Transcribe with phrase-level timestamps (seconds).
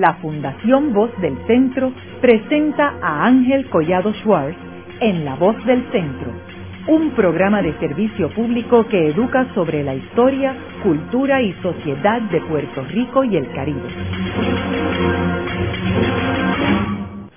[0.00, 4.56] la Fundación Voz del Centro presenta a Ángel Collado Schwartz
[5.00, 6.32] en La Voz del Centro,
[6.88, 12.84] un programa de servicio público que educa sobre la historia, cultura y sociedad de Puerto
[12.84, 13.88] Rico y el Caribe.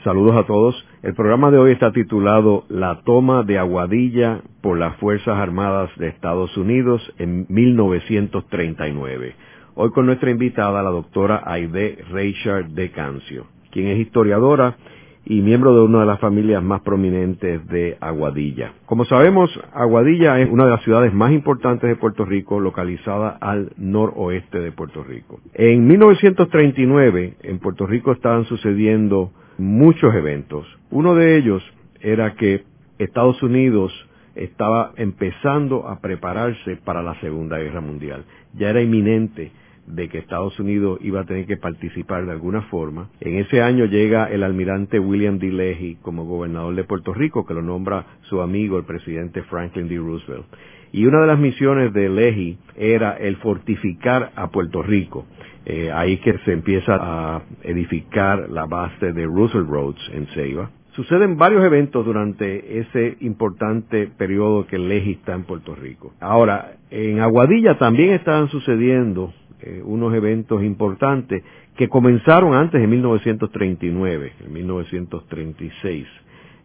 [0.03, 0.83] Saludos a todos.
[1.03, 6.07] El programa de hoy está titulado La toma de Aguadilla por las Fuerzas Armadas de
[6.07, 9.35] Estados Unidos en 1939.
[9.73, 14.75] Hoy con nuestra invitada, la doctora Aide Reichard de Cancio, quien es historiadora
[15.23, 18.73] y miembro de una de las familias más prominentes de Aguadilla.
[18.85, 23.71] Como sabemos, Aguadilla es una de las ciudades más importantes de Puerto Rico, localizada al
[23.77, 25.39] noroeste de Puerto Rico.
[25.53, 30.67] En 1939, en Puerto Rico estaban sucediendo muchos eventos.
[30.89, 31.63] Uno de ellos
[32.01, 32.65] era que
[32.99, 33.93] Estados Unidos
[34.35, 38.25] estaba empezando a prepararse para la Segunda Guerra Mundial.
[38.53, 39.51] Ya era inminente
[39.87, 43.09] de que Estados Unidos iba a tener que participar de alguna forma.
[43.19, 45.51] En ese año llega el almirante William D.
[45.51, 49.97] Leahy como gobernador de Puerto Rico, que lo nombra su amigo el presidente Franklin D.
[49.97, 50.45] Roosevelt.
[50.93, 55.25] Y una de las misiones de Leahy era el fortificar a Puerto Rico.
[55.65, 60.71] Eh, ahí que se empieza a edificar la base de Roosevelt Roads en Ceiba.
[60.93, 66.13] Suceden varios eventos durante ese importante periodo que Leahy está en Puerto Rico.
[66.19, 69.33] Ahora, en Aguadilla también estaban sucediendo
[69.63, 71.43] eh, unos eventos importantes
[71.77, 76.07] que comenzaron antes de 1939, en 1936.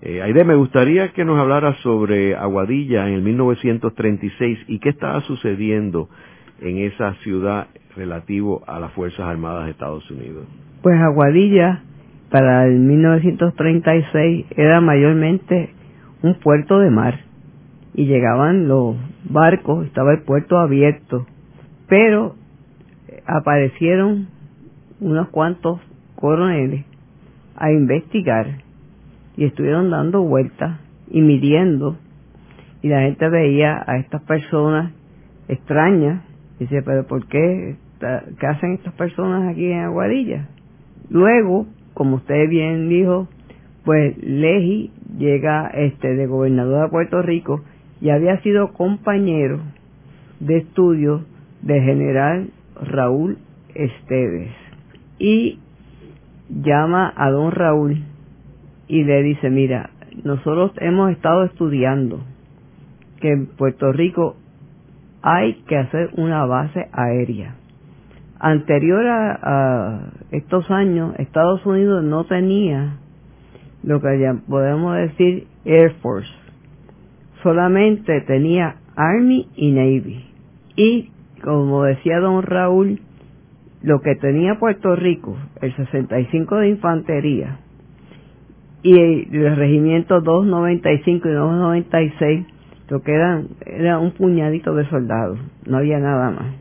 [0.02, 5.20] Eh, Aide, me gustaría que nos hablara sobre Aguadilla en el 1936 y qué estaba
[5.22, 6.08] sucediendo
[6.60, 10.46] en esa ciudad relativo a las Fuerzas Armadas de Estados Unidos.
[10.82, 11.82] Pues Aguadilla
[12.30, 15.70] para el 1936 era mayormente
[16.22, 17.20] un puerto de mar
[17.94, 21.26] y llegaban los barcos, estaba el puerto abierto,
[21.88, 22.34] pero
[23.26, 24.28] aparecieron
[25.00, 25.80] unos cuantos
[26.14, 26.84] coroneles
[27.56, 28.62] a investigar
[29.36, 30.78] y estuvieron dando vueltas
[31.10, 31.96] y midiendo
[32.82, 34.92] y la gente veía a estas personas
[35.48, 36.22] extrañas
[36.58, 37.76] y decía pero ¿por qué?
[37.98, 40.48] ¿qué hacen estas personas aquí en Aguadilla?
[41.10, 43.28] luego como usted bien dijo
[43.84, 47.62] pues Leji llega este de gobernador de Puerto Rico
[48.00, 49.60] y había sido compañero
[50.40, 51.24] de estudio
[51.62, 52.50] de general
[52.82, 53.38] Raúl
[53.74, 54.52] Esteves
[55.18, 55.58] y
[56.48, 58.02] llama a don Raúl
[58.88, 59.90] y le dice, mira,
[60.24, 62.20] nosotros hemos estado estudiando
[63.20, 64.36] que en Puerto Rico
[65.22, 67.56] hay que hacer una base aérea.
[68.38, 72.98] Anterior a, estos años, Estados Unidos no tenía
[73.82, 76.28] lo que ya podemos decir Air Force.
[77.42, 80.24] Solamente tenía Army y Navy.
[80.76, 81.10] Y
[81.42, 83.00] como decía don Raúl,
[83.82, 87.58] lo que tenía Puerto Rico, el 65 de infantería,
[88.82, 92.46] y el regimiento 295 y 296,
[92.88, 96.54] lo que eran, era un puñadito de soldados, no había nada más.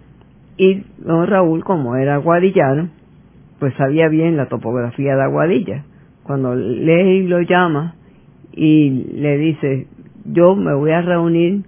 [0.57, 2.89] Y don Raúl, como era aguadillano,
[3.59, 5.83] pues sabía bien la topografía de Aguadilla.
[6.23, 7.95] Cuando Ley lo llama
[8.51, 9.87] y le dice,
[10.25, 11.63] yo me voy a reunir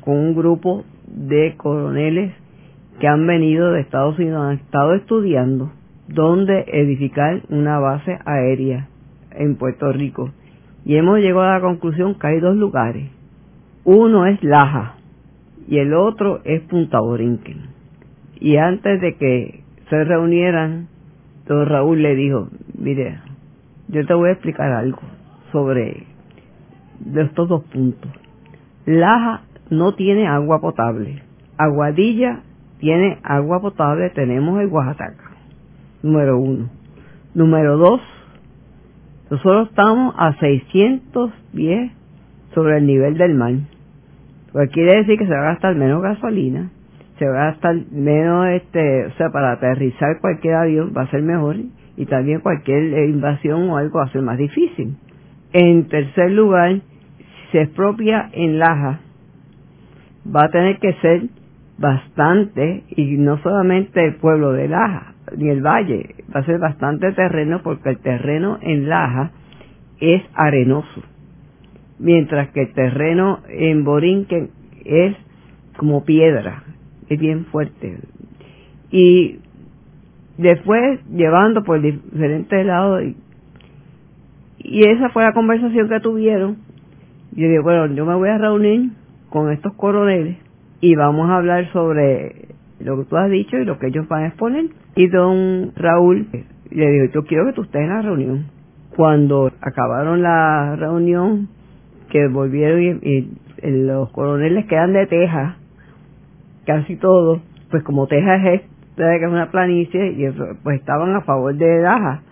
[0.00, 2.32] con un grupo de coroneles
[2.98, 5.70] que han venido de Estados Unidos, han estado estudiando
[6.08, 8.88] dónde edificar una base aérea
[9.32, 10.30] en Puerto Rico.
[10.84, 13.10] Y hemos llegado a la conclusión que hay dos lugares.
[13.84, 14.94] Uno es Laja
[15.68, 17.66] y el otro es Punta Borinquen.
[18.38, 20.88] Y antes de que se reunieran,
[21.46, 23.18] don Raúl le dijo, mire,
[23.88, 25.00] yo te voy a explicar algo
[25.52, 26.04] sobre
[27.14, 28.10] estos dos puntos.
[28.84, 31.22] Laja no tiene agua potable.
[31.58, 32.42] Aguadilla
[32.78, 35.32] tiene agua potable, tenemos el Oaxaca.
[36.02, 36.68] Número uno.
[37.34, 38.00] Número dos,
[39.30, 41.92] nosotros estamos a 610
[42.54, 43.54] sobre el nivel del mar.
[44.52, 46.70] Que quiere decir que se va a gastar menos gasolina,
[47.18, 51.22] se va a gastar menos, este, o sea, para aterrizar cualquier avión va a ser
[51.22, 51.56] mejor
[51.96, 54.96] y también cualquier invasión o algo va a ser más difícil.
[55.52, 56.80] En tercer lugar,
[57.18, 59.00] si se expropia en Laja,
[60.34, 61.22] va a tener que ser
[61.78, 67.12] bastante, y no solamente el pueblo de Laja, ni el valle, va a ser bastante
[67.12, 69.30] terreno porque el terreno en Laja
[70.00, 71.02] es arenoso,
[71.98, 74.50] mientras que el terreno en Borinquen
[74.84, 75.16] es
[75.76, 76.62] como piedra,
[77.08, 77.98] es bien fuerte.
[78.90, 79.40] Y
[80.38, 83.16] después llevando por diferentes lados, y,
[84.58, 86.56] y esa fue la conversación que tuvieron.
[87.32, 88.92] Yo dije, bueno, yo me voy a reunir
[89.28, 90.45] con estos coroneles
[90.86, 92.46] y vamos a hablar sobre
[92.78, 94.66] lo que tú has dicho y lo que ellos van a exponer.
[94.94, 96.28] Y don Raúl
[96.70, 98.46] le dijo, yo quiero que tú estés en la reunión.
[98.94, 101.48] Cuando acabaron la reunión,
[102.08, 105.56] que volvieron y, los coroneles quedan de Texas,
[106.66, 108.60] casi todos, pues como Texas es,
[108.96, 110.30] es una planicie, y
[110.62, 112.22] pues estaban a favor de Daja.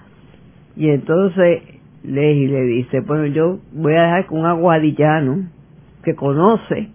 [0.76, 1.62] Y entonces
[2.04, 5.48] le, le dice, bueno, yo voy a dejar que un aguadillano
[6.04, 6.90] que conoce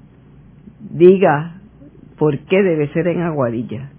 [0.79, 1.55] diga
[2.17, 3.91] por qué debe ser en Aguadilla.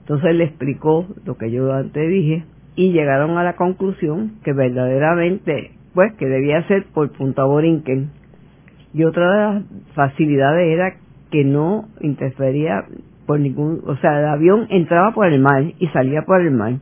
[0.00, 2.44] Entonces le explicó lo que yo antes dije
[2.76, 8.10] y llegaron a la conclusión que verdaderamente, pues, que debía ser por Punta Borinquen.
[8.94, 9.62] Y otra de las
[9.94, 10.94] facilidades era
[11.30, 12.84] que no interfería
[13.26, 16.74] por ningún, o sea, el avión entraba por el mar y salía por el mar.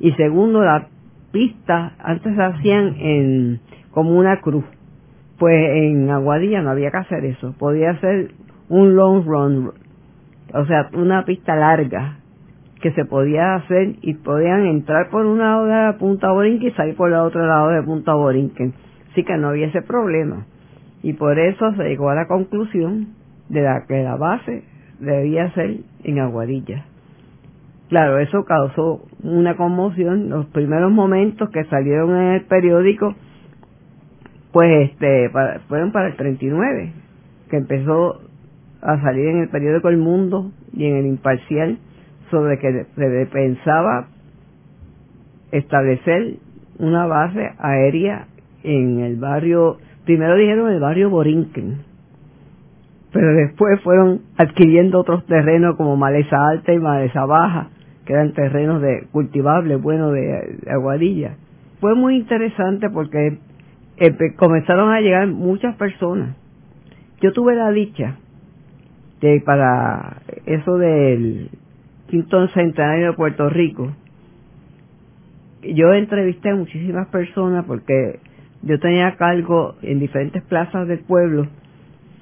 [0.00, 0.88] Y segundo, la
[1.30, 3.60] pista antes hacían en
[3.90, 4.64] como una cruz.
[5.38, 7.54] Pues en Aguadilla no había que hacer eso.
[7.58, 8.30] Podía ser
[8.68, 9.72] un long run,
[10.52, 12.18] o sea, una pista larga
[12.80, 16.96] que se podía hacer y podían entrar por un lado de Punta Borinquen y salir
[16.96, 18.74] por el otro lado de Punta Borinquen.
[19.10, 20.46] Así que no había ese problema.
[21.02, 23.08] Y por eso se llegó a la conclusión
[23.48, 24.64] de la que la base
[24.98, 26.84] debía ser en Aguadilla.
[27.88, 30.28] Claro, eso causó una conmoción.
[30.28, 33.14] Los primeros momentos que salieron en el periódico,
[34.52, 35.30] pues este,
[35.68, 36.92] fueron para el 39,
[37.48, 38.20] que empezó
[38.86, 41.78] a salir en el periódico El Mundo y en el Imparcial
[42.30, 44.06] sobre que se pensaba
[45.50, 46.36] establecer
[46.78, 48.26] una base aérea
[48.62, 51.78] en el barrio, primero dijeron el barrio Borinquen,
[53.12, 57.70] pero después fueron adquiriendo otros terrenos como Maleza Alta y Maleza Baja,
[58.04, 61.34] que eran terrenos de cultivables, bueno, de, aguadilla.
[61.80, 63.38] Fue muy interesante porque
[64.36, 66.36] comenzaron a llegar muchas personas.
[67.20, 68.18] Yo tuve la dicha
[69.20, 71.50] de para eso del
[72.08, 73.92] quinto centenario de Puerto Rico,
[75.62, 78.20] yo entrevisté a muchísimas personas porque
[78.62, 81.46] yo tenía cargo en diferentes plazas del pueblo,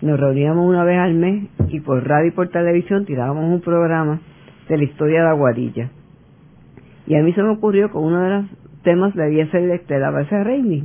[0.02, 4.20] nos reuníamos una vez al mes y por radio y por televisión tirábamos un programa
[4.68, 5.90] de la historia de Aguadilla.
[7.06, 8.44] Y a mí se me ocurrió que uno de los
[8.82, 10.82] temas debía ser este, la base de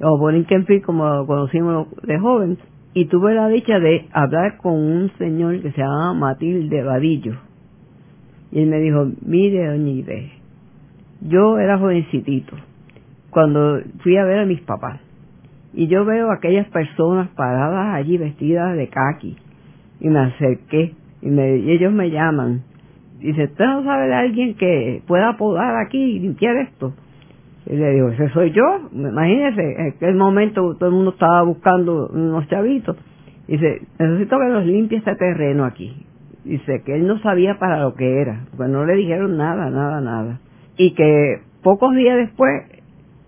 [0.00, 2.58] o Borinquen como conocimos de jóvenes.
[2.98, 7.36] Y tuve la dicha de hablar con un señor que se llama Matilde Vadillo
[8.50, 10.04] y él me dijo, mire, doña
[11.20, 12.56] yo era jovencitito
[13.30, 15.00] cuando fui a ver a mis papás.
[15.74, 19.36] Y yo veo a aquellas personas paradas allí vestidas de kaki.
[20.00, 21.28] Y me acerqué y,
[21.70, 22.64] ellos me llaman.
[23.20, 26.94] Dice, ¿usted no sabe de alguien que pueda podar aquí y limpiar esto?
[27.68, 28.88] Y le digo, ese soy yo.
[28.92, 32.96] Imagínese, en aquel momento todo el mundo estaba buscando unos chavitos.
[33.46, 36.06] Dice, necesito que nos limpie este terreno aquí.
[36.44, 40.00] Dice que él no sabía para lo que era, porque no le dijeron nada, nada,
[40.00, 40.40] nada.
[40.78, 42.50] Y que pocos días después,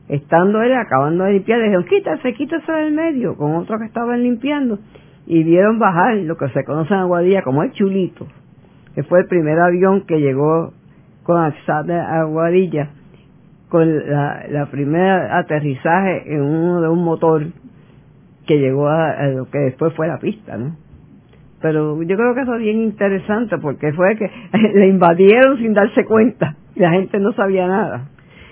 [0.08, 4.22] estando él acabando de limpiar, le dijeron, quítase, quítase del medio, con otro que estaban
[4.22, 4.78] limpiando.
[5.26, 8.26] Y vieron bajar lo que se conoce en Aguadilla como el chulito,
[8.94, 10.72] que fue el primer avión que llegó
[11.24, 11.52] con
[11.86, 12.90] de Aguadilla,
[13.70, 17.46] con la, la primera aterrizaje en uno de un motor
[18.46, 20.76] que llegó a lo que después fue la pista, ¿no?
[21.60, 24.30] pero yo creo que eso es bien interesante porque fue que
[24.74, 28.08] le invadieron sin darse cuenta y la gente no sabía nada.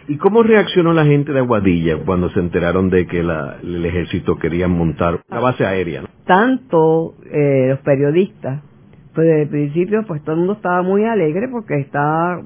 [0.07, 4.67] ¿Y cómo reaccionó la gente de Aguadilla cuando se enteraron de que el ejército quería
[4.67, 6.05] montar una base aérea?
[6.25, 8.63] Tanto eh, los periodistas,
[9.15, 12.41] pues desde el principio pues todo el mundo estaba muy alegre porque estaba,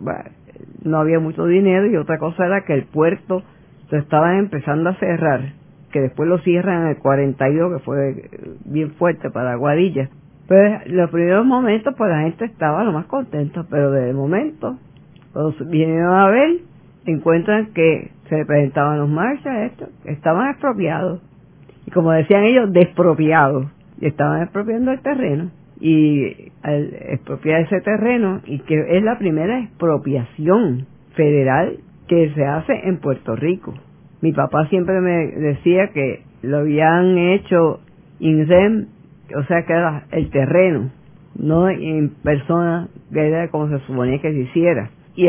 [0.85, 3.43] no había mucho dinero y otra cosa era que el puerto
[3.91, 5.53] se estaba empezando a cerrar,
[5.93, 8.31] que después lo cierran en el 42 que fue
[8.65, 10.09] bien fuerte para Aguadilla
[10.53, 14.77] pues los primeros momentos pues la gente estaba lo más contenta, pero de momento,
[15.33, 16.59] cuando vinieron a ver,
[17.07, 21.23] encuentran que se presentaban los marchas, esto, estaban expropiados.
[21.87, 23.67] Y como decían ellos, despropiados.
[23.99, 25.51] Y estaban expropiando el terreno.
[25.85, 30.87] Y al expropiar ese terreno, y que es la primera expropiación
[31.17, 33.75] federal que se hace en Puerto Rico.
[34.21, 37.81] Mi papá siempre me decía que lo habían hecho
[38.21, 38.87] INSEM
[39.37, 40.91] o sea que era el terreno,
[41.37, 44.91] no en persona, era como se suponía que se hiciera.
[45.15, 45.27] Y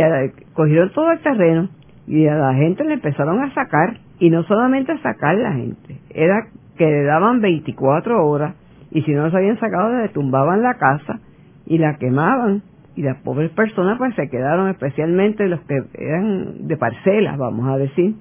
[0.54, 1.70] cogieron todo el terreno
[2.08, 5.98] y a la gente le empezaron a sacar, y no solamente a sacar la gente,
[6.10, 8.56] era que le daban 24 horas
[8.94, 11.20] y si no los habían sacado le tumbaban la casa
[11.66, 12.62] y la quemaban
[12.96, 17.78] y las pobres personas pues se quedaron especialmente los que eran de parcelas vamos a
[17.78, 18.16] decir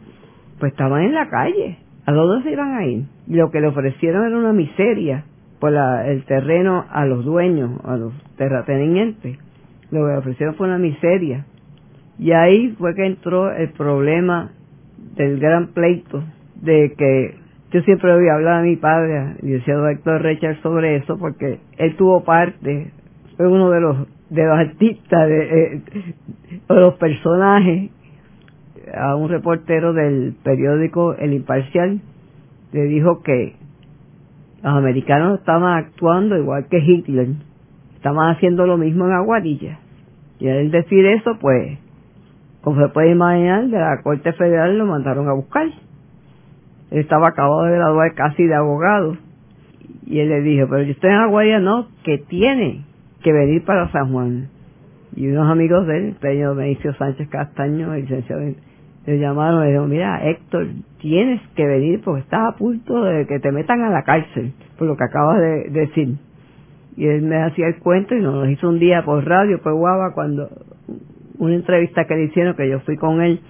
[0.59, 3.69] pues estaban en la calle a dónde se iban a ir y lo que le
[3.69, 5.25] ofrecieron era una miseria
[5.63, 9.39] por el terreno a los dueños, a los terratenientes.
[9.93, 11.47] Lo que ofrecieron fue una miseria.
[12.19, 14.51] Y ahí fue que entró el problema
[15.15, 16.25] del gran pleito
[16.61, 17.37] de que
[17.73, 21.97] yo siempre oí hablar a mi padre, el licenciado Héctor Richard, sobre eso, porque él
[21.97, 22.93] tuvo parte,
[23.37, 23.97] fue uno de los
[24.33, 25.83] de los artistas, eh,
[26.69, 27.91] de los personajes,
[28.95, 32.01] a un reportero del periódico El Imparcial,
[32.73, 33.57] le dijo que
[34.63, 37.29] los americanos estaban actuando igual que Hitler,
[37.97, 39.79] estaban haciendo lo mismo en Aguadilla.
[40.39, 41.79] Y al decir eso, pues,
[42.63, 45.69] como se puede imaginar, de la Corte Federal lo mandaron a buscar.
[46.93, 49.17] Estaba acabado de graduar casi de abogado.
[50.07, 52.85] Y él le dijo, pero estoy en Aguadilla, no, que tiene
[53.23, 54.49] que venir para San Juan.
[55.15, 58.43] Y unos amigos de él, el señor Benicio Sánchez Castaño, el licenciado,
[59.07, 60.69] le llamaron y le dijeron, mira, Héctor,
[61.01, 64.87] tienes que venir porque estás a punto de que te metan a la cárcel por
[64.87, 66.17] lo que acabas de decir.
[66.97, 70.13] Y él me hacía el cuento y nos hizo un día por radio, por guava,
[70.13, 70.49] cuando
[71.39, 73.41] una entrevista que le hicieron, que yo fui con él,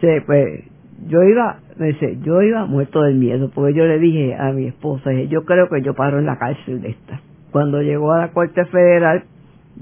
[0.00, 0.64] se, pues
[1.06, 4.66] yo iba, me dice, yo iba muerto del miedo, porque yo le dije a mi
[4.66, 7.20] esposa, yo creo que yo paro en la cárcel de esta.
[7.52, 9.24] Cuando llegó a la Corte Federal,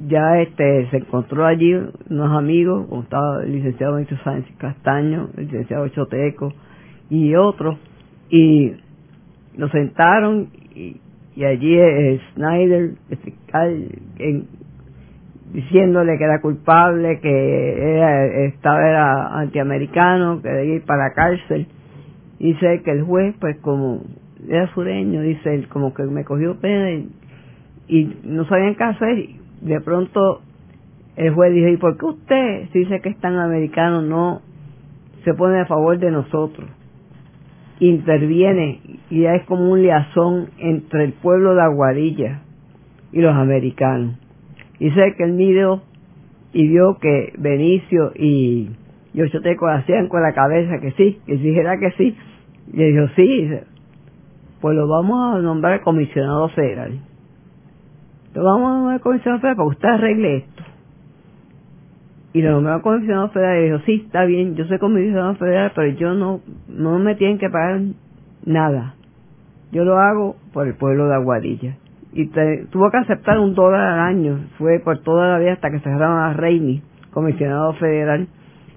[0.09, 1.75] ya este se encontró allí
[2.11, 6.53] unos amigos, como estaba el licenciado Benito Sánchez Castaño, el licenciado Choteco
[7.09, 7.79] y otros,
[8.29, 8.73] y
[9.57, 11.01] nos sentaron y,
[11.45, 11.79] allí
[12.35, 14.47] Snyder, el fiscal, en,
[15.57, 21.67] diciéndole que era culpable, que estaba antiamericano, que debía ir para la cárcel.
[22.39, 24.03] Dice que el juez, pues como
[24.47, 27.09] era sureño, dice él, como que me cogió pena y,
[27.89, 29.29] y no sabían qué hacer.
[29.63, 30.43] De pronto
[31.17, 34.43] el juez dijo, ¿y por qué usted, si dice que es tan americano, no
[35.25, 36.69] se pone a favor de nosotros?
[37.81, 42.43] Interviene y ya es como un liazón entre el pueblo de Aguadilla
[43.11, 44.19] y los americanos.
[44.79, 45.83] Dice que él miró
[46.53, 48.71] y vio que Benicio y,
[49.15, 52.17] y Ochoteco hacían con la cabeza que sí, que dijera que sí.
[52.73, 53.51] Y dijo, sí,
[54.61, 56.99] pues lo vamos a nombrar comisionado federal.
[58.35, 60.63] Lo vamos a nombrar comisionado federal para que usted arregle esto.
[62.33, 65.89] Y lo nombró comisionado federal y dijo, sí, está bien, yo soy comisionado federal, pero
[65.97, 67.81] yo no, no me tienen que pagar
[68.45, 68.95] nada.
[69.73, 71.77] Yo lo hago por el pueblo de Aguadilla
[72.17, 72.31] y
[72.71, 74.41] tuvo que aceptar un dólar al año.
[74.57, 78.27] Fue por toda la vida hasta que cerraron a Reini, comisionado federal,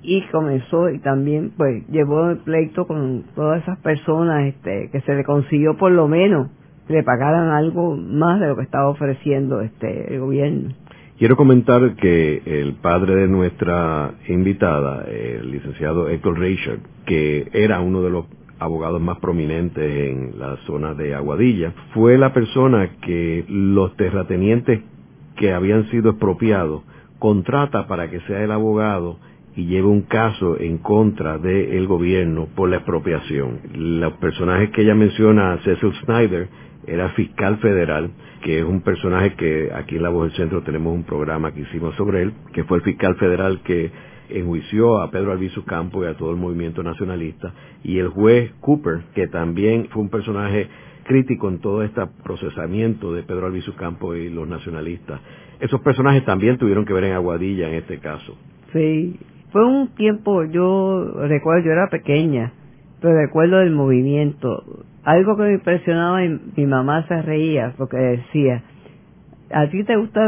[0.01, 5.15] y comenzó y también pues llevó el pleito con todas esas personas este, que se
[5.15, 6.49] le consiguió por lo menos
[6.87, 10.73] que le pagaran algo más de lo que estaba ofreciendo este el gobierno.
[11.17, 18.01] Quiero comentar que el padre de nuestra invitada, el licenciado Héctor Richard, que era uno
[18.01, 18.25] de los
[18.59, 24.81] abogados más prominentes en la zona de Aguadilla, fue la persona que los terratenientes
[25.35, 26.83] que habían sido expropiados
[27.17, 29.17] contrata para que sea el abogado
[29.55, 33.59] y lleve un caso en contra del gobierno por la expropiación.
[33.73, 36.47] Los personajes que ella menciona, Cecil Snyder,
[36.87, 38.11] era fiscal federal,
[38.41, 41.61] que es un personaje que aquí en La Voz del Centro tenemos un programa que
[41.61, 43.91] hicimos sobre él, que fue el fiscal federal que
[44.29, 49.01] enjuició a Pedro Albizu Campo y a todo el movimiento nacionalista, y el juez Cooper,
[49.13, 50.67] que también fue un personaje
[51.03, 55.19] crítico en todo este procesamiento de Pedro Albizu Campo y los nacionalistas.
[55.59, 58.37] Esos personajes también tuvieron que ver en Aguadilla en este caso.
[58.71, 59.19] Sí,
[59.51, 62.53] fue un tiempo, yo recuerdo, yo era pequeña,
[63.01, 64.63] pero recuerdo del movimiento.
[65.03, 68.63] Algo que me impresionaba y mi mamá se reía porque decía,
[69.51, 70.21] a ti te gusta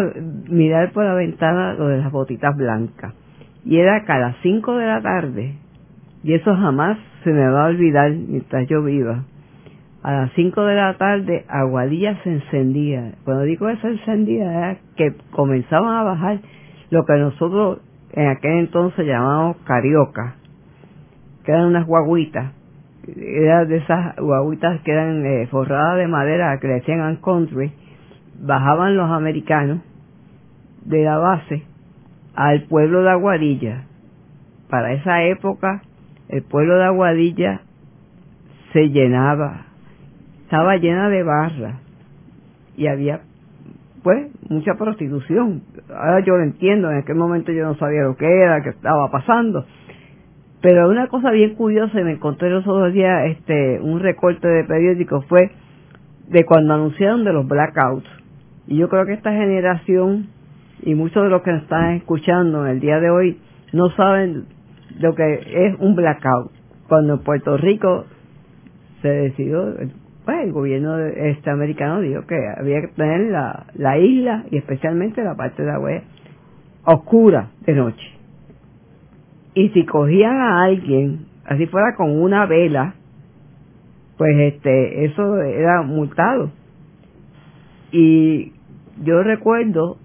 [0.49, 3.13] mirar por la ventana lo de las botitas blancas
[3.63, 5.55] y era cada cinco de la tarde,
[6.23, 9.23] y eso jamás se me va a olvidar mientras yo viva.
[10.03, 13.13] A las cinco de la tarde, Aguadilla se encendía.
[13.23, 16.39] Cuando digo eso encendía, era que comenzaban a bajar
[16.89, 17.79] lo que nosotros
[18.13, 20.35] en aquel entonces llamábamos carioca,
[21.43, 22.53] que eran unas guaguitas.
[23.15, 27.71] Eran de esas guaguitas que eran eh, forradas de madera, que le decían country.
[28.41, 29.81] Bajaban los americanos
[30.83, 31.70] de la base
[32.35, 33.83] al pueblo de Aguadilla.
[34.69, 35.81] Para esa época,
[36.29, 37.61] el pueblo de Aguadilla
[38.73, 39.65] se llenaba,
[40.43, 41.75] estaba llena de barras
[42.77, 43.21] y había
[44.03, 45.61] pues mucha prostitución.
[45.89, 49.11] Ahora yo lo entiendo, en aquel momento yo no sabía lo que era, qué estaba
[49.11, 49.65] pasando.
[50.61, 54.63] Pero una cosa bien curiosa, y me encontré los otros días este, un recorte de
[54.63, 55.51] periódico, fue
[56.29, 58.07] de cuando anunciaron de los blackouts.
[58.67, 60.27] Y yo creo que esta generación
[60.83, 63.39] y muchos de los que nos están escuchando en el día de hoy
[63.73, 64.45] no saben
[64.99, 66.51] lo que es un blackout.
[66.87, 68.05] Cuando en Puerto Rico
[69.01, 69.73] se decidió,
[70.25, 75.23] pues el gobierno este americano dijo que había que tener la, la isla y especialmente
[75.23, 76.03] la parte de la web
[76.85, 78.07] oscura de noche.
[79.53, 82.95] y si cogían a alguien, así fuera con una vela,
[84.17, 86.51] pues este, eso era multado.
[87.91, 88.53] Y
[89.03, 89.97] yo recuerdo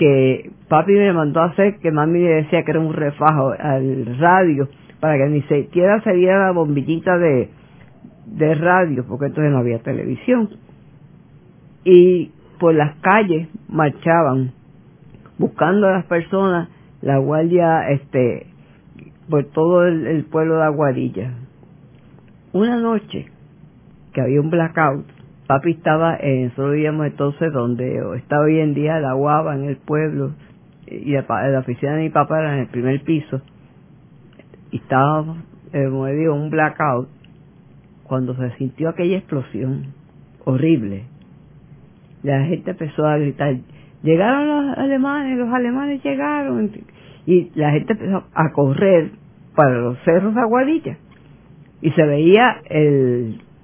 [0.00, 4.16] que papi me mandó a hacer que mami le decía que era un refajo al
[4.18, 4.66] radio
[4.98, 7.50] para que ni siquiera se viera la bombillita de,
[8.24, 10.48] de radio, porque entonces no había televisión.
[11.84, 14.52] Y por las calles marchaban
[15.36, 16.70] buscando a las personas,
[17.02, 18.46] la guardia, este,
[19.28, 21.34] por todo el, pueblo de Aguadilla.
[22.54, 23.26] Una noche
[24.14, 25.04] que había un blackout,
[25.50, 29.78] papi estaba en, nosotros vivíamos entonces donde está hoy en día la guava en el
[29.78, 30.30] pueblo,
[30.86, 33.40] y la, oficina de mi papá era en el primer piso,
[34.70, 35.24] y estaba,
[35.72, 37.08] eh, como digo, un blackout,
[38.04, 39.86] cuando se sintió aquella explosión
[40.44, 41.06] horrible,
[42.22, 43.56] la gente empezó a gritar,
[44.04, 46.70] llegaron los alemanes, los alemanes llegaron,
[47.26, 49.10] y la gente empezó a correr
[49.56, 50.96] para los cerros de Aguadilla,
[51.82, 52.62] y se veía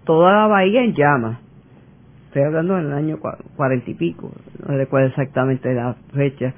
[0.05, 1.46] toda la bahía en llamas.
[2.37, 3.19] Estoy hablando del año
[3.57, 4.31] cuarenta y pico,
[4.69, 6.53] no recuerdo exactamente la fecha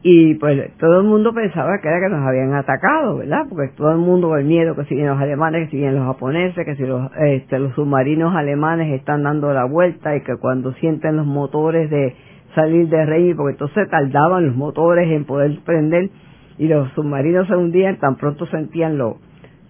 [0.00, 3.46] y pues todo el mundo pensaba que era que nos habían atacado, ¿verdad?
[3.48, 6.64] Porque todo el mundo con el miedo que si los alemanes, que si los japoneses,
[6.64, 11.16] que si los, este, los submarinos alemanes están dando la vuelta y que cuando sienten
[11.16, 12.14] los motores de
[12.54, 16.10] salir de rey, porque entonces tardaban los motores en poder prender
[16.58, 19.16] y los submarinos se hundían tan pronto sentían los,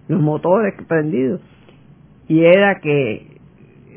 [0.09, 1.41] los motores prendidos.
[2.27, 3.26] Y era que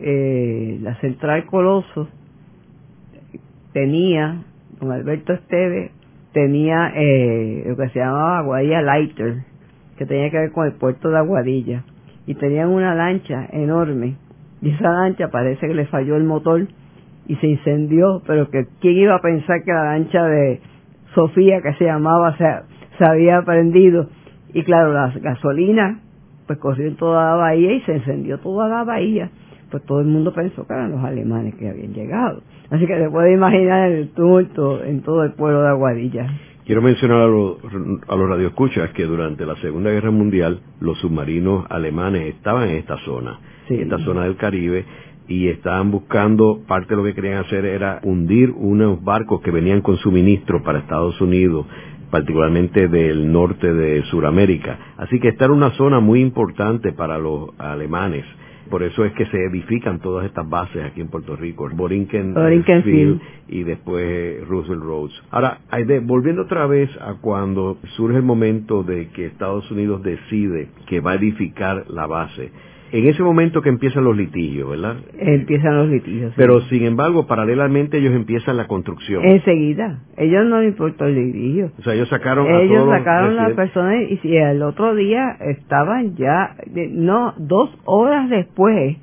[0.02, 2.08] eh, la central Coloso
[3.72, 4.42] tenía,
[4.80, 5.92] don Alberto Esteves,
[6.32, 9.44] tenía eh, lo que se llamaba Aguadilla Lighter,
[9.96, 11.84] que tenía que ver con el puerto de Aguadilla,
[12.26, 14.16] y tenían una lancha enorme,
[14.62, 16.66] y esa lancha parece que le falló el motor
[17.26, 20.60] y se incendió, pero que quién iba a pensar que la lancha de
[21.14, 24.08] Sofía, que se llamaba, se, había prendido,
[24.52, 26.00] y claro, la gasolina
[26.46, 29.30] pues corrió en toda la bahía y se encendió toda la bahía,
[29.70, 32.42] pues todo el mundo pensó que eran los alemanes que habían llegado.
[32.70, 36.28] Así que se puede imaginar el tumulto en todo el pueblo de Aguadilla.
[36.64, 37.56] Quiero mencionar a los,
[38.06, 42.96] a los radioescuchas que durante la Segunda Guerra Mundial los submarinos alemanes estaban en esta
[42.98, 44.84] zona, en esta zona del Caribe,
[45.26, 49.80] y estaban buscando, parte de lo que querían hacer era hundir unos barcos que venían
[49.80, 51.66] con suministro para Estados Unidos,
[52.10, 54.78] particularmente del norte de Sudamérica.
[54.96, 58.24] Así que esta era una zona muy importante para los alemanes
[58.70, 62.34] por eso es que se edifican todas estas bases aquí en Puerto Rico, Borinquen,
[62.84, 65.22] Field y después Roosevelt Roads.
[65.30, 65.58] Ahora,
[66.02, 71.12] volviendo otra vez a cuando surge el momento de que Estados Unidos decide que va
[71.12, 72.52] a edificar la base,
[72.92, 74.96] en ese momento que empiezan los litigios, ¿verdad?
[75.18, 76.32] Empiezan los litigios.
[76.36, 79.24] Pero sin embargo, paralelamente ellos empiezan la construcción.
[79.24, 80.00] Enseguida.
[80.16, 81.72] Ellos no les importó el litigio.
[81.78, 86.16] O sea, ellos sacaron a Ellos sacaron las personas y si el otro día estaban
[86.16, 86.56] ya,
[86.90, 88.96] no, dos horas después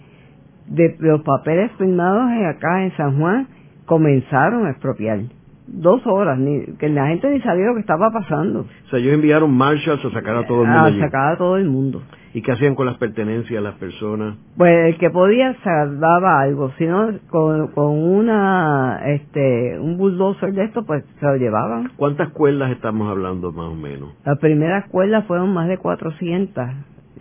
[0.67, 3.47] de los papeles firmados acá en San Juan,
[3.85, 5.19] comenzaron a expropiar
[5.67, 8.61] dos horas, ni, que la gente ni sabía lo que estaba pasando.
[8.61, 10.85] O sea, ellos enviaron marshals a sacar a todo el mundo.
[10.85, 12.01] A sacar a todo el mundo.
[12.37, 14.37] ¿Y qué hacían con las pertenencias las personas?
[14.57, 20.65] Pues el que podía salvaba algo, si no con, con una, este, un bulldozer de
[20.65, 21.93] esto, pues se lo llevaban.
[21.97, 24.13] ¿Cuántas cuerdas estamos hablando más o menos?
[24.23, 26.63] Las primeras cuerdas fueron más de 400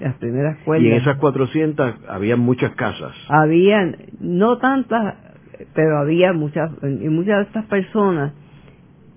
[0.00, 0.84] las primeras cuerdas.
[0.84, 3.14] Y en esas 400 había muchas casas.
[3.30, 5.14] Habían, no tantas,
[5.72, 8.34] pero había muchas, y muchas de estas personas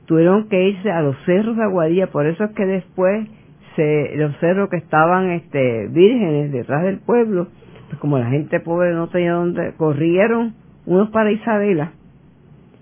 [0.05, 3.27] tuvieron que irse a los cerros de Aguadilla, por eso es que después
[3.75, 7.47] se, los cerros que estaban este, vírgenes detrás del pueblo,
[7.87, 10.53] pues como la gente pobre no tenía donde, corrieron
[10.85, 11.91] unos para Isabela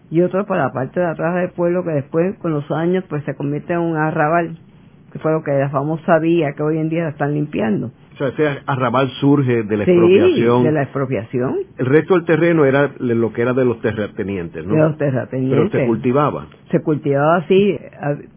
[0.10, 3.24] y otros para la parte de atrás del pueblo que después con los años pues
[3.26, 4.58] se convierte en un arrabal,
[5.12, 7.92] que fue lo que la famosa vía que hoy en día la están limpiando.
[8.18, 10.64] O sea, ese arrabal surge de la expropiación.
[10.64, 11.56] de la expropiación.
[11.78, 14.74] El resto del terreno era lo que era de los terratenientes, ¿no?
[14.74, 15.70] De los terratenientes.
[15.70, 16.48] Pero se cultivaba.
[16.72, 17.78] Se cultivaba así.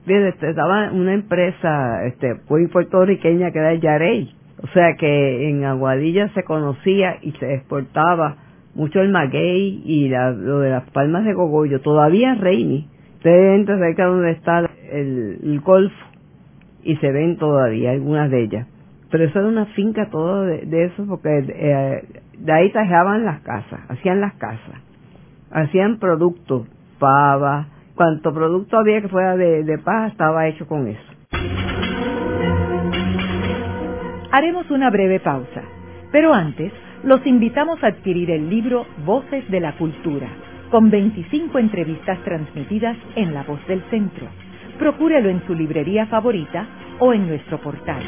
[0.07, 4.35] Estaba una empresa este, muy puertorriqueña que era el Yarey.
[4.62, 8.37] O sea que en Aguadilla se conocía y se exportaba
[8.75, 11.81] mucho el maguey y lo de las palmas de cogollo.
[11.81, 12.87] Todavía Reini.
[13.14, 14.59] Ustedes entran cerca donde está
[14.93, 15.97] el, el golfo
[16.83, 18.66] y se ven todavía algunas de ellas
[19.11, 23.81] pero eso era una finca todo de, eso porque eh, de ahí tajaban las casas,
[23.88, 24.81] hacían las casas,
[25.51, 26.68] hacían productos,
[26.99, 31.01] pava, cuanto producto había que fuera de, de paja estaba hecho con eso.
[34.33, 35.62] Haremos una breve pausa,
[36.12, 40.29] pero antes los invitamos a adquirir el libro Voces de la Cultura,
[40.70, 44.29] con 25 entrevistas transmitidas en La Voz del Centro.
[44.79, 46.66] Procúrelo en su librería favorita
[47.01, 48.03] o en nuestro portal.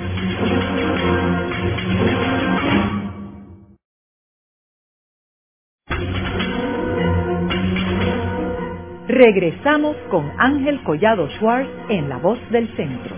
[9.12, 13.14] Regresamos con Ángel Collado Schwartz en La Voz del Centro.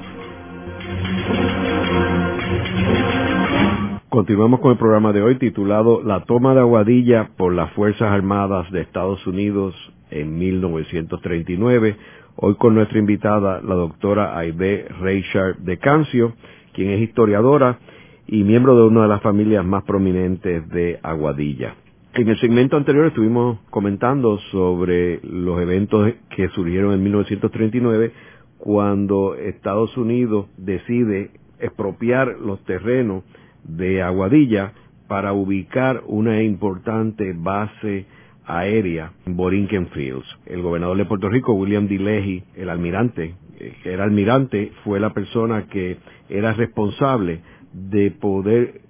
[4.08, 8.68] Continuamos con el programa de hoy titulado La toma de Aguadilla por las Fuerzas Armadas
[8.72, 9.76] de Estados Unidos
[10.10, 11.96] en 1939.
[12.34, 16.32] Hoy con nuestra invitada, la doctora Aide Reichard de Cancio,
[16.72, 17.78] quien es historiadora
[18.26, 21.76] y miembro de una de las familias más prominentes de Aguadilla.
[22.16, 28.12] En el segmento anterior estuvimos comentando sobre los eventos que surgieron en 1939
[28.56, 33.24] cuando Estados Unidos decide expropiar los terrenos
[33.64, 34.74] de Aguadilla
[35.08, 38.06] para ubicar una importante base
[38.46, 40.38] aérea en Borinquen Fields.
[40.46, 42.44] El gobernador de Puerto Rico, William D.
[42.54, 45.96] El almirante, eh, que era almirante, fue la persona que
[46.28, 47.40] era responsable
[47.72, 48.82] de poder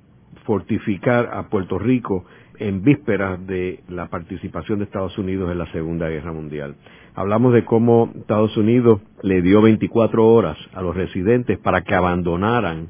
[0.44, 2.26] fortificar a Puerto Rico
[2.58, 6.76] en vísperas de la participación de Estados Unidos en la Segunda Guerra Mundial.
[7.14, 12.88] Hablamos de cómo Estados Unidos le dio 24 horas a los residentes para que abandonaran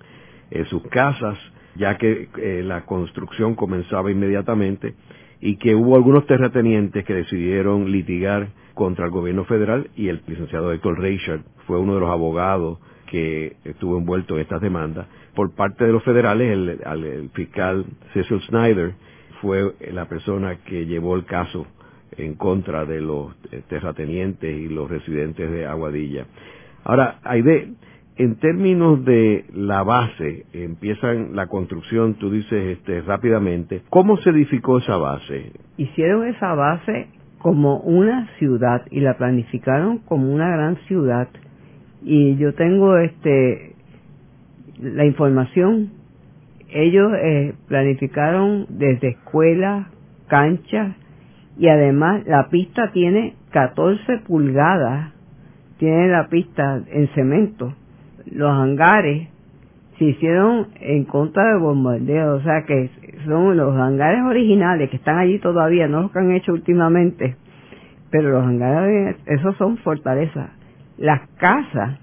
[0.50, 1.38] eh, sus casas
[1.76, 4.94] ya que eh, la construcción comenzaba inmediatamente
[5.40, 10.72] y que hubo algunos terratenientes que decidieron litigar contra el gobierno federal y el licenciado
[10.72, 12.78] Héctor Reichard fue uno de los abogados
[13.10, 15.06] que estuvo envuelto en estas demandas.
[15.34, 18.94] Por parte de los federales, el, fiscal Cecil Snyder
[19.44, 21.66] fue la persona que llevó el caso
[22.16, 26.24] en contra de los eh, terratenientes y los residentes de Aguadilla.
[26.82, 27.74] Ahora, Aide,
[28.16, 34.78] en términos de la base, empiezan la construcción, tú dices este, rápidamente, ¿cómo se edificó
[34.78, 35.52] esa base?
[35.76, 41.28] Hicieron esa base como una ciudad y la planificaron como una gran ciudad.
[42.02, 43.74] Y yo tengo este
[44.80, 46.03] la información.
[46.74, 49.86] Ellos eh, planificaron desde escuelas,
[50.28, 50.94] canchas
[51.56, 55.12] y además la pista tiene 14 pulgadas,
[55.78, 57.74] tiene la pista en cemento
[58.30, 59.28] los hangares
[59.98, 62.90] se hicieron en contra del bombardeo, o sea que
[63.26, 67.36] son los hangares originales que están allí todavía, no los que han hecho últimamente,
[68.10, 70.50] pero los hangares, esos son fortalezas.
[70.98, 71.98] Las casas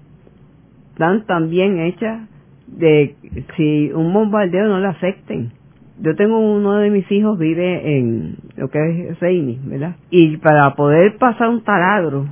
[0.92, 2.28] están también hechas
[2.76, 3.14] de
[3.56, 5.52] si un bombardeo no le afecten.
[6.00, 9.96] Yo tengo uno de mis hijos vive en lo que es Seini, ¿verdad?
[10.10, 12.26] Y para poder pasar un taladro,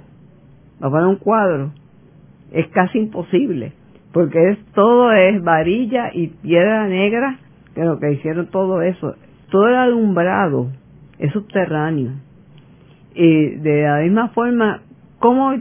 [0.81, 1.71] para un cuadro,
[2.53, 3.73] es casi imposible
[4.13, 7.39] porque es todo es varilla y piedra negra,
[7.75, 9.15] que lo que hicieron todo eso,
[9.51, 10.69] todo el alumbrado
[11.19, 12.13] es subterráneo.
[13.15, 14.83] Y de la misma forma,
[15.19, 15.55] ¿cómo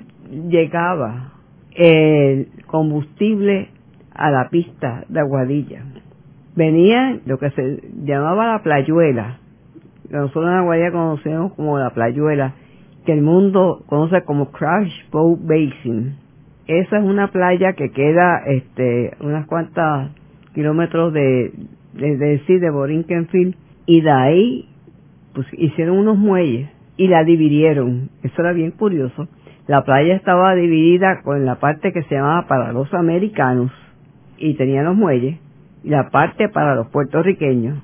[0.49, 1.33] llegaba
[1.75, 3.69] el combustible
[4.19, 5.83] a la pista de Aguadilla?
[6.55, 9.39] Venía lo que se llamaba la playuela,
[10.09, 12.53] nosotros en Aguadilla conocemos como la playuela,
[13.05, 16.15] que el mundo conoce como Crash Boat Basin.
[16.67, 20.11] Esa es una playa que queda este unas cuantas
[20.53, 21.51] kilómetros de
[21.93, 23.55] de, de, de Borinquenfield
[23.85, 24.69] y de ahí
[25.33, 28.09] pues hicieron unos muelles y la dividieron.
[28.23, 29.27] Eso era bien curioso.
[29.67, 33.71] La playa estaba dividida con la parte que se llamaba para los americanos
[34.39, 35.37] y tenía los muelles
[35.83, 37.79] y la parte para los puertorriqueños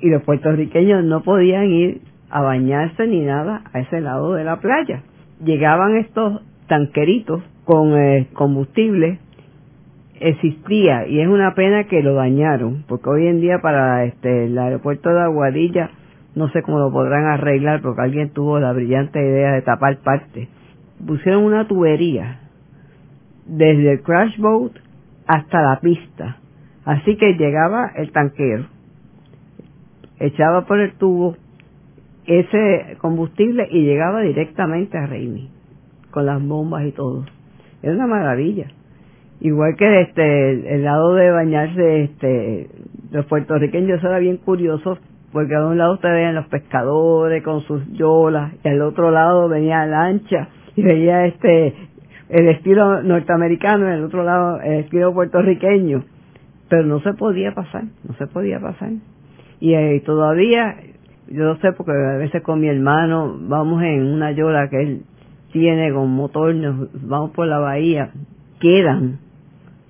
[0.00, 4.60] y los puertorriqueños no podían ir a bañarse ni nada a ese lado de la
[4.60, 5.02] playa.
[5.42, 9.18] Llegaban estos tanqueritos con eh, combustible
[10.20, 14.58] existía y es una pena que lo dañaron porque hoy en día para este el
[14.58, 15.90] aeropuerto de Aguadilla
[16.34, 20.48] no sé cómo lo podrán arreglar porque alguien tuvo la brillante idea de tapar parte.
[21.04, 22.40] Pusieron una tubería
[23.46, 24.72] desde el crash boat
[25.28, 26.38] hasta la pista
[26.84, 28.66] así que llegaba el tanquero
[30.18, 31.36] echaba por el tubo
[32.26, 35.50] ese combustible y llegaba directamente a Reimi
[36.10, 37.24] con las bombas y todo
[37.82, 38.66] es una maravilla.
[39.40, 42.68] Igual que este, el lado de bañarse, este,
[43.12, 44.98] los puertorriqueños, era bien curioso,
[45.32, 49.48] porque a un lado ustedes veían los pescadores con sus yolas, y al otro lado
[49.48, 51.74] venía la lancha, y veía este,
[52.28, 56.04] el estilo norteamericano, y al otro lado el estilo puertorriqueño.
[56.68, 58.90] Pero no se podía pasar, no se podía pasar.
[59.60, 60.76] Y eh, todavía,
[61.28, 65.02] yo lo sé porque a veces con mi hermano vamos en una yola que él
[65.52, 68.10] tiene con motor, nos vamos por la bahía,
[68.60, 69.18] quedan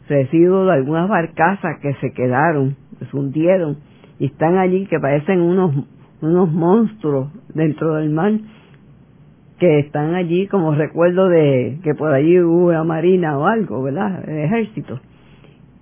[0.08, 3.76] residuos de algunas barcazas que se quedaron, que se hundieron
[4.18, 5.74] y están allí que parecen unos
[6.20, 8.32] unos monstruos dentro del mar
[9.58, 14.28] que están allí como recuerdo de que por allí hubo una marina o algo, ¿verdad?
[14.28, 15.00] El ejército.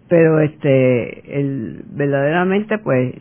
[0.09, 3.15] pero este el verdaderamente pues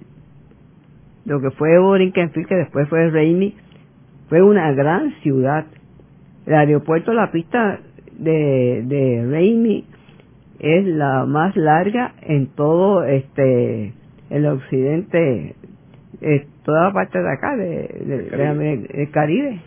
[1.26, 3.56] lo que fue Borinquen-Field que después fue Raimi
[4.30, 5.66] fue una gran ciudad
[6.46, 7.80] el aeropuerto la pista
[8.18, 9.84] de de
[10.60, 13.94] es la más larga en todo este
[14.30, 15.56] el occidente
[16.22, 19.60] eh, toda la parte de acá de, del Caribe.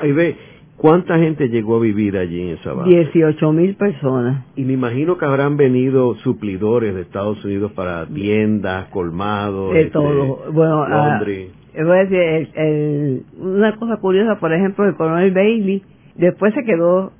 [0.00, 0.36] Ahí ve,
[0.76, 2.90] ¿cuánta gente llegó a vivir allí en esa base?
[2.90, 4.44] 18 mil personas.
[4.56, 10.38] Y me imagino que habrán venido suplidores de Estados Unidos para tiendas, colmados, de todo.
[10.38, 15.82] Este, bueno, ah, voy a decir, el, una cosa curiosa, por ejemplo, el coronel Bailey
[16.14, 17.12] después se quedó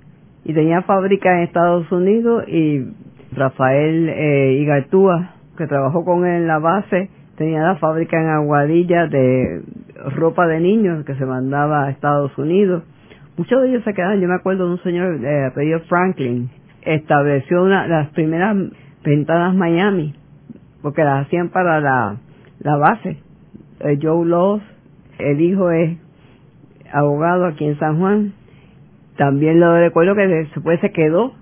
[0.44, 2.84] y tenía fábrica en Estados Unidos y
[3.32, 9.06] Rafael eh, Igartúa, que trabajó con él en la base, tenía la fábrica en Aguadilla
[9.06, 9.62] de
[10.14, 12.82] ropa de niños que se mandaba a Estados Unidos.
[13.36, 16.48] Muchos de ellos se quedaron, yo me acuerdo de un señor de apellido Franklin,
[16.82, 18.56] estableció una, las primeras
[19.04, 20.14] ventanas Miami,
[20.82, 22.16] porque las hacían para la,
[22.60, 23.18] la base.
[23.80, 24.62] Eh, Joe Loss,
[25.18, 25.98] el hijo es
[26.92, 28.32] abogado aquí en San Juan,
[29.16, 31.34] también lo recuerdo que después se quedó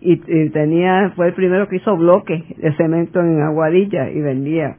[0.00, 0.16] y,
[0.50, 4.76] tenía fue el primero que hizo bloques de cemento en Aguadilla y vendía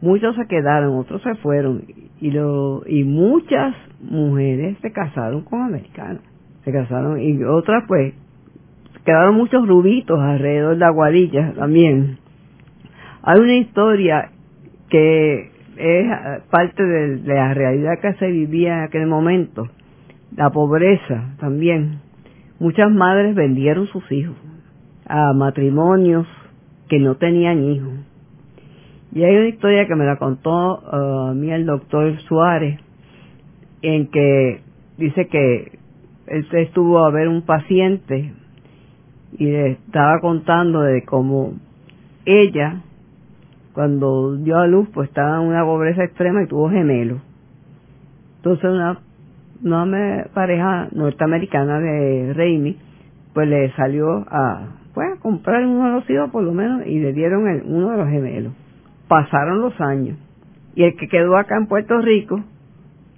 [0.00, 1.84] muchos se quedaron otros se fueron
[2.20, 6.22] y lo y muchas mujeres se casaron con americanos
[6.64, 8.14] se casaron y otras pues
[9.04, 12.18] quedaron muchos rubitos alrededor de Aguadilla también
[13.22, 14.30] hay una historia
[14.88, 19.68] que es parte de la realidad que se vivía en aquel momento
[20.36, 22.00] la pobreza también.
[22.58, 24.36] Muchas madres vendieron sus hijos
[25.06, 26.26] a matrimonios
[26.88, 27.92] que no tenían hijos.
[29.12, 32.78] Y hay una historia que me la contó uh, a mí el doctor Suárez,
[33.82, 34.60] en que
[34.98, 35.78] dice que
[36.26, 38.32] él estuvo a ver un paciente
[39.32, 41.54] y le estaba contando de cómo
[42.24, 42.82] ella,
[43.72, 47.20] cuando dio a luz, pues estaba en una pobreza extrema y tuvo gemelos.
[48.36, 49.00] Entonces una
[49.62, 52.76] una pareja norteamericana de Raimi,
[53.34, 57.12] pues le salió a, pues, comprar uno de los hijos por lo menos y le
[57.12, 58.52] dieron uno de los gemelos.
[59.10, 60.16] Pasaron los años
[60.76, 62.44] y el que quedó acá en Puerto Rico,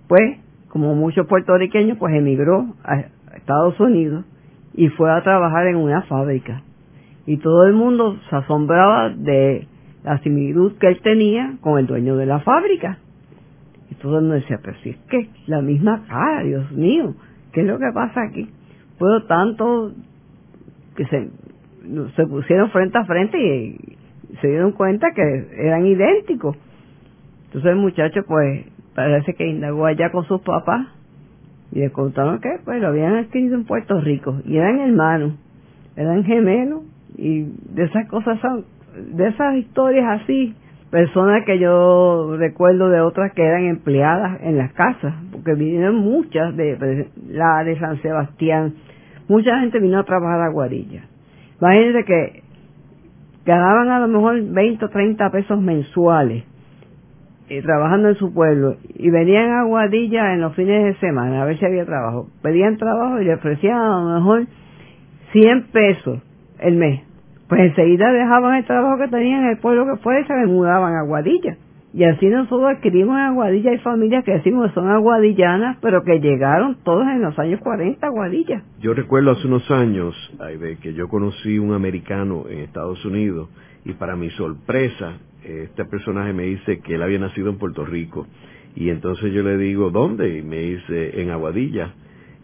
[0.08, 3.04] pues, como muchos puertorriqueños, pues emigró a
[3.36, 4.24] Estados Unidos
[4.72, 6.62] y fue a trabajar en una fábrica.
[7.26, 9.68] Y todo el mundo se asombraba de
[10.02, 12.98] la similitud que él tenía con el dueño de la fábrica
[14.02, 17.14] todo el mundo decía, pero si es que la misma cara, Dios mío,
[17.52, 18.48] ¿qué es lo que pasa aquí?
[18.98, 19.92] Puedo tanto
[20.96, 21.30] que se,
[22.16, 23.96] se pusieron frente a frente y
[24.42, 26.56] se dieron cuenta que eran idénticos.
[27.46, 30.86] Entonces el muchacho pues parece que indagó allá con sus papás
[31.70, 35.32] y les contaron que pues lo habían adquirido en Puerto Rico y eran hermanos,
[35.96, 36.82] eran gemelos
[37.16, 38.64] y de esas cosas son,
[39.16, 40.54] de esas historias así
[40.90, 46.54] personas que yo recuerdo de otras que eran empleadas en las casas, porque vinieron muchas
[46.54, 48.74] de la de San Sebastián,
[49.26, 51.04] mucha gente vino a trabajar a Guarilla.
[51.58, 52.41] Imagínense que
[53.44, 56.44] ganaban a lo mejor 20 o 30 pesos mensuales
[57.48, 61.44] eh, trabajando en su pueblo y venían a Guadilla en los fines de semana a
[61.44, 62.28] ver si había trabajo.
[62.42, 64.46] Pedían trabajo y le ofrecían a lo mejor
[65.32, 66.20] 100 pesos
[66.58, 67.12] el mes
[67.52, 70.94] pues enseguida dejaban el trabajo que tenían en el pueblo que fue y se mudaban
[70.94, 71.58] a Aguadilla.
[71.94, 76.20] Y así nosotros adquirimos en Aguadilla, hay familias que decimos que son aguadillanas, pero que
[76.20, 78.62] llegaron todas en los años 40 a Aguadilla.
[78.80, 80.14] Yo recuerdo hace unos años
[80.80, 83.50] que yo conocí un americano en Estados Unidos
[83.84, 88.26] y para mi sorpresa, este personaje me dice que él había nacido en Puerto Rico.
[88.74, 90.38] Y entonces yo le digo, ¿dónde?
[90.38, 91.92] Y me dice, en Aguadilla.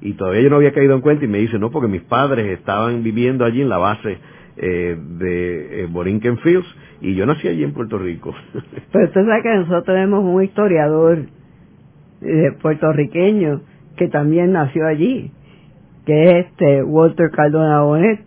[0.03, 2.47] Y todavía yo no había caído en cuenta y me dice, no, porque mis padres
[2.59, 4.19] estaban viviendo allí en la base
[4.59, 6.67] eh, de eh, Borinquen Fields
[7.01, 8.35] y yo nací allí en Puerto Rico.
[8.93, 11.27] Pero usted sabe que nosotros tenemos un historiador
[12.23, 13.61] eh, puertorriqueño
[13.97, 15.31] que también nació allí,
[16.07, 18.21] que es este Walter Cardona Bonet.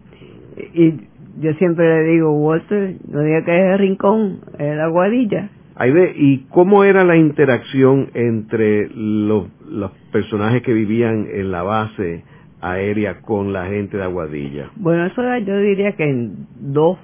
[0.74, 0.94] Y
[1.40, 5.50] yo siempre le digo, Walter, no diga que es el rincón, es la guadilla.
[5.76, 11.64] Ahí ve, ¿y cómo era la interacción entre los, los personajes que vivían en la
[11.64, 12.24] base
[12.62, 14.70] aérea con la gente de Aguadilla?
[14.76, 17.00] Bueno, eso yo diría que en dos,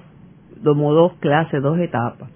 [0.62, 2.30] como dos clases, dos etapas.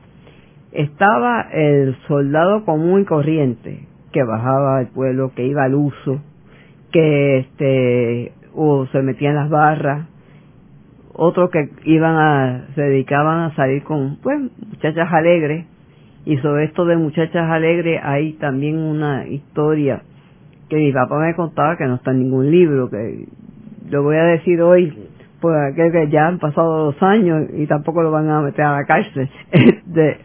[0.72, 6.20] Estaba el soldado común y corriente, que bajaba al pueblo, que iba al uso,
[6.90, 10.06] que este, o se metía en las barras,
[11.14, 15.66] otros que iban a, se dedicaban a salir con, pues, muchachas alegres,
[16.24, 20.02] y sobre esto de muchachas alegres hay también una historia
[20.68, 23.26] que mi papá me contaba que no está en ningún libro, que
[23.90, 25.10] lo voy a decir hoy
[25.42, 28.86] pues que ya han pasado dos años y tampoco lo van a meter a la
[28.86, 29.28] cárcel.
[29.52, 30.18] Este,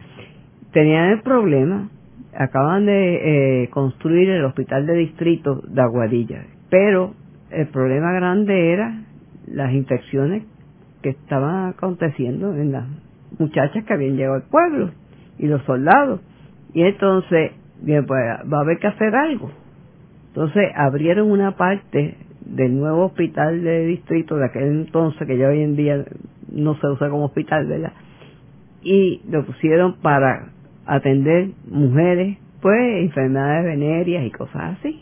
[0.72, 1.90] tenían el problema,
[2.34, 7.14] acaban de eh, construir el hospital de distrito de Aguadilla, pero
[7.50, 9.02] el problema grande era
[9.48, 10.44] las infecciones
[11.02, 12.84] que estaban aconteciendo en las
[13.38, 14.90] muchachas que habían llegado al pueblo
[15.38, 16.20] y los soldados.
[16.74, 17.52] Y entonces,
[17.82, 18.20] bien, pues
[18.52, 19.50] va a haber que hacer algo.
[20.28, 22.16] Entonces abrieron una parte
[22.48, 26.04] del nuevo hospital de distrito de aquel entonces, que ya hoy en día
[26.50, 27.92] no se usa como hospital, ¿verdad?
[28.82, 30.50] Y lo pusieron para
[30.86, 35.00] atender mujeres, pues, enfermedades venéreas y cosas así.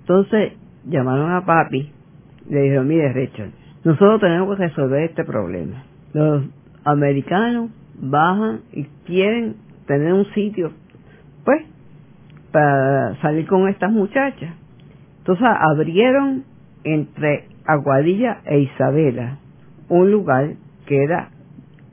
[0.00, 0.52] Entonces
[0.86, 1.90] llamaron a papi,
[2.50, 3.50] le dijeron, mire Richard,
[3.84, 5.84] nosotros tenemos que resolver este problema.
[6.12, 6.44] Los
[6.84, 9.56] americanos bajan y quieren
[9.86, 10.72] tener un sitio,
[11.44, 11.62] pues,
[12.50, 14.54] para salir con estas muchachas.
[15.18, 16.44] Entonces abrieron
[16.84, 19.38] entre Aguadilla e Isabela
[19.88, 20.54] un lugar
[20.86, 21.30] que era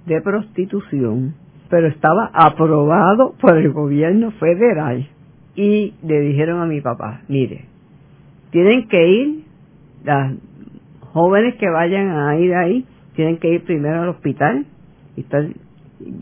[0.05, 1.35] de prostitución,
[1.69, 5.07] pero estaba aprobado por el gobierno federal.
[5.55, 7.65] Y le dijeron a mi papá, mire,
[8.51, 9.43] tienen que ir,
[10.03, 10.33] las
[11.13, 14.65] jóvenes que vayan a ir ahí, tienen que ir primero al hospital,
[15.15, 15.25] y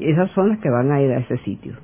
[0.03, 1.75] esas son las que van a ir a ese sitio.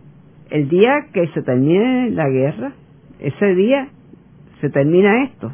[0.49, 2.73] El día que se termine la guerra,
[3.19, 3.87] ese día
[4.61, 5.51] se termina esto.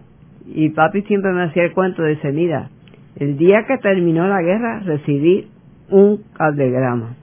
[0.53, 2.69] Y papi siempre me hacía el cuento, de dice, mira,
[3.15, 5.47] el día que terminó la guerra recibí
[5.89, 7.15] un cablegrama.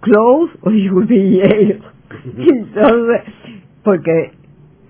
[0.00, 1.02] Close you
[2.38, 3.22] Entonces,
[3.82, 4.32] porque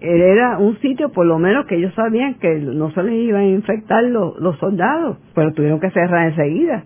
[0.01, 3.49] era un sitio por lo menos que ellos sabían que no se les iban a
[3.49, 6.85] infectar los, los soldados, pero tuvieron que cerrar enseguida.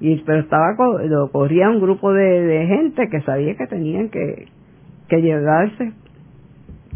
[0.00, 4.46] Y, pero estaba, lo corría un grupo de, de gente que sabía que tenían que,
[5.08, 5.92] que llegarse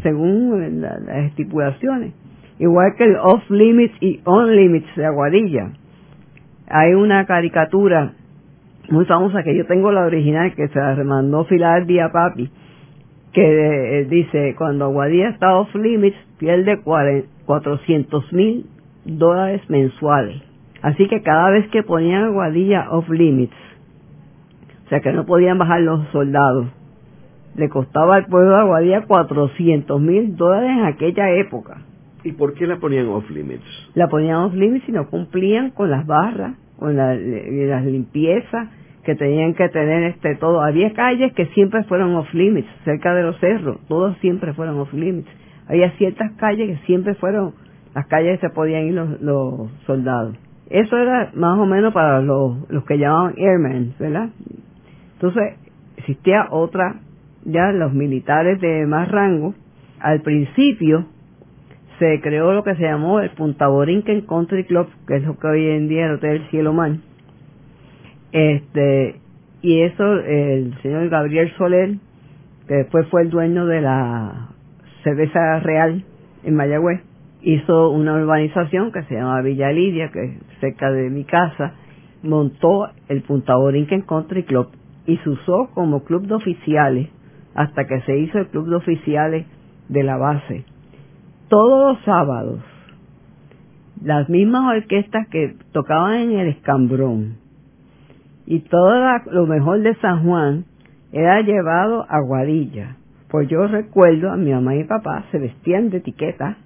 [0.01, 2.13] según las estipulaciones.
[2.59, 5.71] Igual que el off limits y on limits de Aguadilla.
[6.67, 8.13] Hay una caricatura
[8.89, 11.47] muy famosa que yo tengo la original que se la remandó
[11.85, 12.49] día Papi
[13.31, 18.65] que eh, dice cuando Aguadilla está off limits pierde 400 mil
[19.05, 20.41] dólares mensuales
[20.81, 23.55] así que cada vez que ponían Aguadilla off limits
[24.85, 26.67] o sea que no podían bajar los soldados
[27.55, 31.77] le costaba al pueblo de Aguadilla 400 mil dólares en aquella época
[32.23, 33.65] ¿Y por qué la ponían off limits?
[33.95, 38.69] La ponían off limits y no cumplían con las barras, con la, las limpiezas
[39.03, 40.61] que tenían que tener este todo.
[40.61, 44.93] Había calles que siempre fueron off limits, cerca de los cerros, todos siempre fueron off
[44.93, 45.29] limits.
[45.67, 47.53] Había ciertas calles que siempre fueron
[47.93, 50.35] las calles que se podían ir los, los soldados.
[50.69, 54.29] Eso era más o menos para los, los que llamaban airmen, ¿verdad?
[55.13, 55.57] Entonces,
[55.97, 57.01] existía otra,
[57.43, 59.53] ya los militares de más rango,
[59.99, 61.05] al principio
[62.03, 65.47] se creó lo que se llamó el Punta Borinquen Country Club, que es lo que
[65.47, 67.01] hoy en día es el Hotel Cielo Man.
[68.33, 69.21] Este,
[69.61, 71.95] y eso, el señor Gabriel Soler,
[72.67, 74.49] que después fue el dueño de la
[75.05, 76.03] cerveza real
[76.43, 76.99] en Mayagüez,
[77.41, 81.75] hizo una urbanización que se llama Villa Lidia, que es cerca de mi casa,
[82.21, 84.67] montó el Punta Borinquen Country Club
[85.05, 87.07] y se usó como club de oficiales
[87.55, 89.45] hasta que se hizo el club de oficiales
[89.87, 90.65] de la base
[91.53, 92.61] todos los sábados
[94.03, 97.35] las mismas orquestas que tocaban en el escambrón
[98.47, 98.95] y todo
[99.27, 100.65] lo mejor de San Juan
[101.11, 102.97] era llevado a Guadilla.
[103.29, 106.57] Pues yo recuerdo a mi mamá y papá se vestían de etiqueta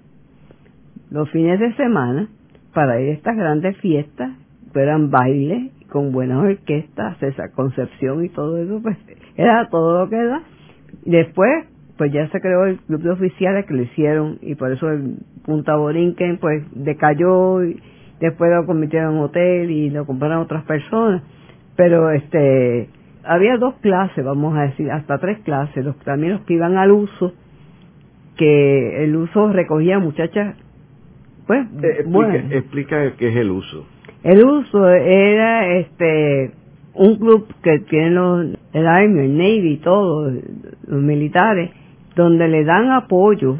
[1.10, 2.28] los fines de semana
[2.72, 4.30] para ir a estas grandes fiestas,
[4.74, 8.96] eran bailes con buenas orquestas, esa Concepción y todo eso, pues
[9.36, 10.40] era todo lo que da.
[11.04, 11.66] Después
[11.98, 15.16] pues ya se creó el club de oficiales que lo hicieron y por eso el
[15.44, 17.82] Punta Borinquen pues decayó y
[18.20, 21.22] después lo convirtieron en hotel y lo compraron otras personas.
[21.76, 22.88] Pero este
[23.24, 26.92] había dos clases vamos a decir hasta tres clases los también los que iban al
[26.92, 27.34] uso
[28.36, 30.56] que el uso recogía muchachas
[31.46, 33.86] pues eh, bueno explica qué es el uso.
[34.22, 36.52] El uso era este
[36.94, 40.32] un club que tiene los, el Army, el Navy y todos
[40.86, 41.70] los militares
[42.18, 43.58] donde le dan apoyo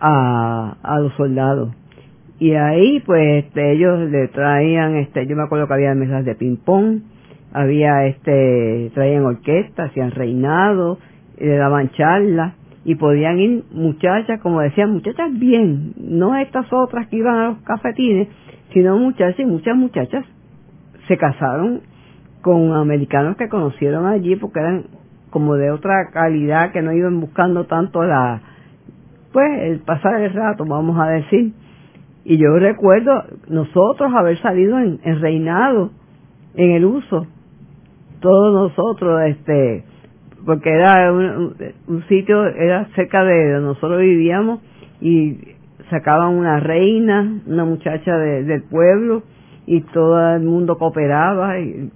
[0.00, 1.74] a, a los soldados.
[2.38, 6.34] Y ahí, pues, este, ellos le traían, este, yo me acuerdo que había mesas de
[6.34, 7.00] ping-pong,
[7.52, 10.98] había, este, traían orquesta, hacían reinado,
[11.38, 12.54] le daban charlas,
[12.86, 17.58] y podían ir muchachas, como decían, muchachas bien, no estas otras que iban a los
[17.58, 18.28] cafetines,
[18.72, 20.24] sino muchachas y muchas muchachas
[21.08, 21.82] se casaron
[22.40, 24.84] con americanos que conocieron allí porque eran
[25.36, 28.40] como de otra calidad que no iban buscando tanto la
[29.34, 31.52] pues el pasar el rato vamos a decir
[32.24, 35.90] Y yo recuerdo nosotros haber salido en, reinado,
[36.54, 37.26] en el uso,
[38.20, 39.84] todos nosotros, este,
[40.46, 41.54] porque era un,
[42.08, 44.60] sitio, era cerca de donde nosotros vivíamos
[45.02, 45.36] y
[45.90, 49.22] sacaban una reina, una muchacha del pueblo
[49.66, 51.90] y todo el mundo cooperaba y,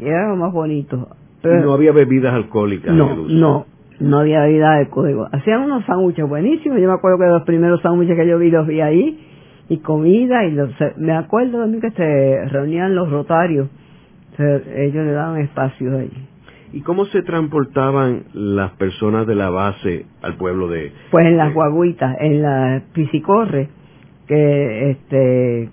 [0.00, 1.08] era lo más bonito.
[1.44, 2.94] Pero, no había bebidas alcohólicas.
[2.94, 3.66] No, no,
[4.00, 5.28] no había bebidas alcohólicas.
[5.32, 6.80] Hacían unos sándwiches buenísimos.
[6.80, 9.20] Yo me acuerdo que los primeros sándwiches que yo vi los vi ahí
[9.68, 13.68] y comida y los, me acuerdo también que se reunían los rotarios.
[14.38, 16.10] ellos le daban espacio ahí.
[16.72, 20.92] ¿Y cómo se transportaban las personas de la base al pueblo de...?
[21.10, 23.68] Pues en las guaguitas, en la piscicorre,
[24.26, 25.70] que este,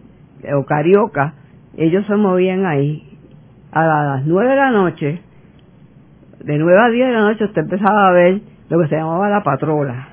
[0.54, 1.34] o carioca,
[1.78, 3.08] ellos se movían ahí.
[3.72, 5.22] A las nueve de la noche,
[6.44, 9.30] de nueve a diez de la noche, usted empezaba a ver lo que se llamaba
[9.30, 10.10] la patrola,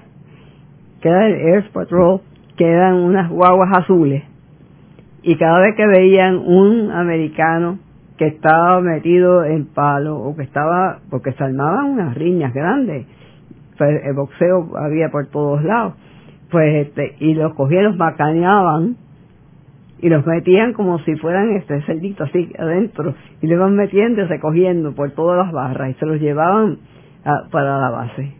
[1.00, 2.20] que era el Air Patrol,
[2.56, 4.24] que eran unas guaguas azules.
[5.22, 7.78] Y cada vez que veían un americano
[8.16, 13.06] que estaba metido en palo o que estaba, porque se armaban unas riñas grandes,
[13.76, 15.94] pues el boxeo había por todos lados,
[16.50, 18.96] pues este, y los cogían, los macaneaban
[20.00, 24.24] y los metían como si fueran este cerdito así adentro y le iban metiendo y
[24.24, 26.78] recogiendo por todas las barras y se los llevaban
[27.50, 28.34] para la base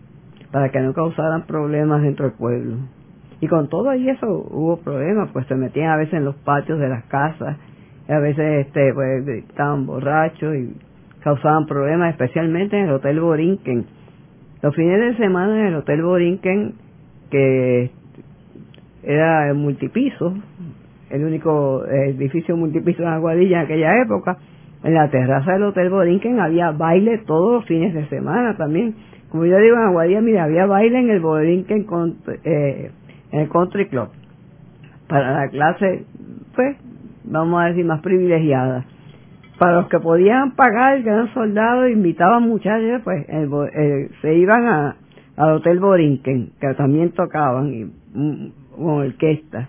[0.53, 2.77] para que no causaran problemas dentro del pueblo.
[3.41, 6.79] Y con todo y eso hubo problemas pues se metían a veces en los patios
[6.79, 7.57] de las casas
[8.09, 10.75] a veces este pues estaban borrachos y
[11.23, 13.85] causaban problemas especialmente en el hotel Borinquen.
[14.63, 16.75] Los fines de semana en el hotel Borinquen
[17.31, 17.91] que
[19.03, 20.35] era multipiso
[21.11, 24.39] el único edificio multipiso en Aguadilla en aquella época,
[24.85, 28.95] en la terraza del Hotel Borinquen había baile todos los fines de semana también.
[29.31, 31.87] Como yo digo en Aguadilla, mira, había baile en el Borinquen
[32.45, 32.91] eh,
[33.33, 34.09] en el Country Club.
[35.09, 36.05] Para la clase,
[36.55, 36.77] pues,
[37.25, 38.85] vamos a decir, más privilegiada.
[39.59, 43.27] Para los que podían pagar, que eran soldados, invitaban muchachos, pues,
[44.23, 44.97] se iban a,
[45.37, 49.69] al Hotel Borinquen, que también tocaban, y, mm, con orquesta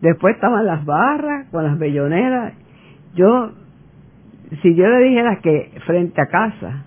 [0.00, 2.54] Después estaban las barras con las belloneras.
[3.14, 3.50] Yo,
[4.62, 6.84] si yo le dijera que frente a casa,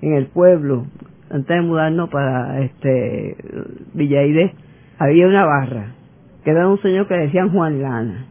[0.00, 0.86] en el pueblo,
[1.30, 3.36] antes de mudarnos para este
[3.94, 4.54] Villaide,
[4.98, 5.92] había una barra,
[6.44, 8.26] que era un señor que decían Juan Lana.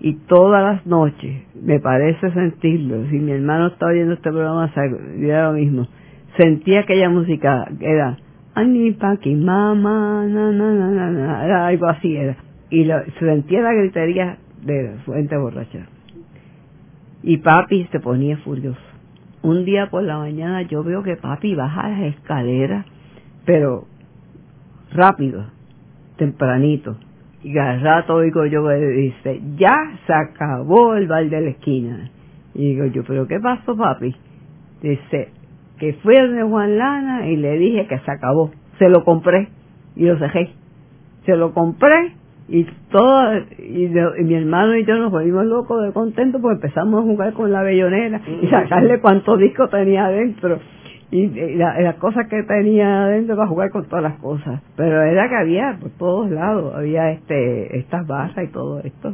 [0.00, 4.70] Y todas las noches, me parece sentirlo, si mi hermano estaba oyendo este programa,
[5.20, 5.88] era lo mismo,
[6.36, 8.16] sentía aquella música, era
[8.54, 12.36] Ani Paki Mama, na, na, na, na, algo así, era
[12.70, 12.88] y
[13.18, 15.86] sentía la gritería de su gente borracha.
[17.22, 18.80] Y papi se ponía furioso.
[19.42, 22.84] Un día por la mañana yo veo que papi baja las escaleras,
[23.44, 23.86] pero
[24.92, 25.46] rápido,
[26.16, 26.96] tempranito.
[27.42, 32.10] Y al rato oigo yo que dice, ya se acabó el bar de la esquina.
[32.54, 34.14] Y digo yo, ¿pero qué pasó papi?
[34.82, 35.30] Dice,
[35.78, 38.50] que fui de Juan Lana y le dije que se acabó.
[38.78, 39.48] Se lo compré
[39.94, 40.50] y lo dejé.
[41.24, 42.17] Se lo compré
[42.48, 43.88] y todo y,
[44.24, 47.62] mi hermano y yo nos volvimos locos de contento porque empezamos a jugar con la
[47.62, 48.50] bellonera y mm.
[48.50, 50.58] sacarle cuántos discos tenía adentro.
[51.10, 51.26] Y,
[51.56, 54.62] las cosas que tenía adentro para jugar con todas las cosas.
[54.76, 59.12] Pero era que había por todos lados había este estas barras y todo esto.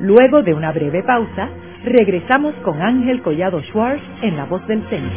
[0.00, 1.48] Luego de una breve pausa
[1.84, 5.12] regresamos con Ángel Collado Schwartz en La Voz del Centro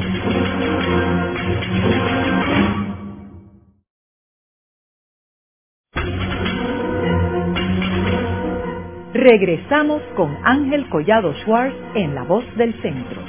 [9.22, 13.20] Regresamos con Ángel Collado Schwartz en La Voz del Centro.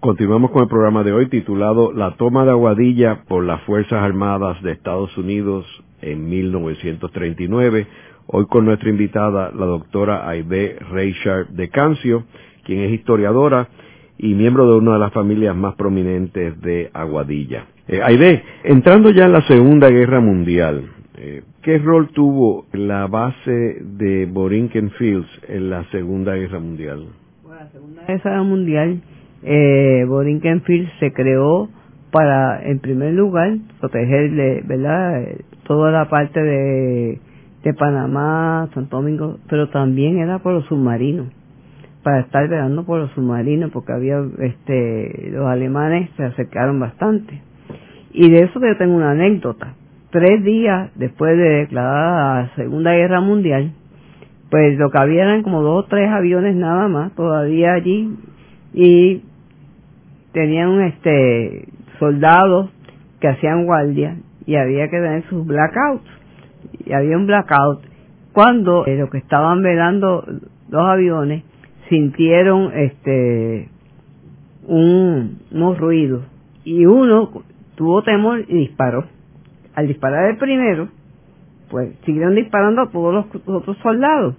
[0.00, 4.62] Continuamos con el programa de hoy titulado La toma de Aguadilla por las Fuerzas Armadas
[4.62, 5.66] de Estados Unidos
[6.00, 7.86] en 1939.
[8.28, 12.24] Hoy con nuestra invitada, la doctora Aide Reichard de Cancio,
[12.64, 13.68] quien es historiadora
[14.16, 17.66] y miembro de una de las familias más prominentes de Aguadilla.
[17.88, 23.78] Eh, Aide, entrando ya en la Segunda Guerra Mundial, eh, ¿Qué rol tuvo la base
[23.80, 27.06] de Borinquen Fields en la Segunda Guerra Mundial?
[27.44, 29.00] Bueno, la Segunda Guerra Mundial,
[29.44, 31.68] eh, Borinquen Fields se creó
[32.10, 35.22] para, en primer lugar, protegerle, ¿verdad?,
[35.66, 37.20] toda la parte de,
[37.78, 41.28] Panamá, Santo Domingo, pero también era por los submarinos,
[42.02, 47.40] para estar velando por los submarinos, porque había, este, los alemanes se acercaron bastante.
[48.12, 49.74] Y de eso yo tengo una anécdota
[50.14, 53.72] tres días después de declarada la Segunda Guerra Mundial,
[54.48, 58.14] pues lo que había eran como dos o tres aviones nada más todavía allí
[58.72, 59.22] y
[60.30, 61.66] tenían este
[61.98, 62.70] soldados
[63.18, 66.08] que hacían guardia y había que tener sus blackouts.
[66.86, 67.82] Y había un blackout
[68.32, 70.24] cuando eh, los que estaban velando
[70.70, 71.42] los aviones
[71.88, 73.68] sintieron este
[74.68, 76.22] un, unos ruidos
[76.62, 77.30] y uno
[77.74, 79.13] tuvo temor y disparó.
[79.74, 80.88] Al disparar el primero,
[81.70, 84.36] pues siguieron disparando a todos los otros soldados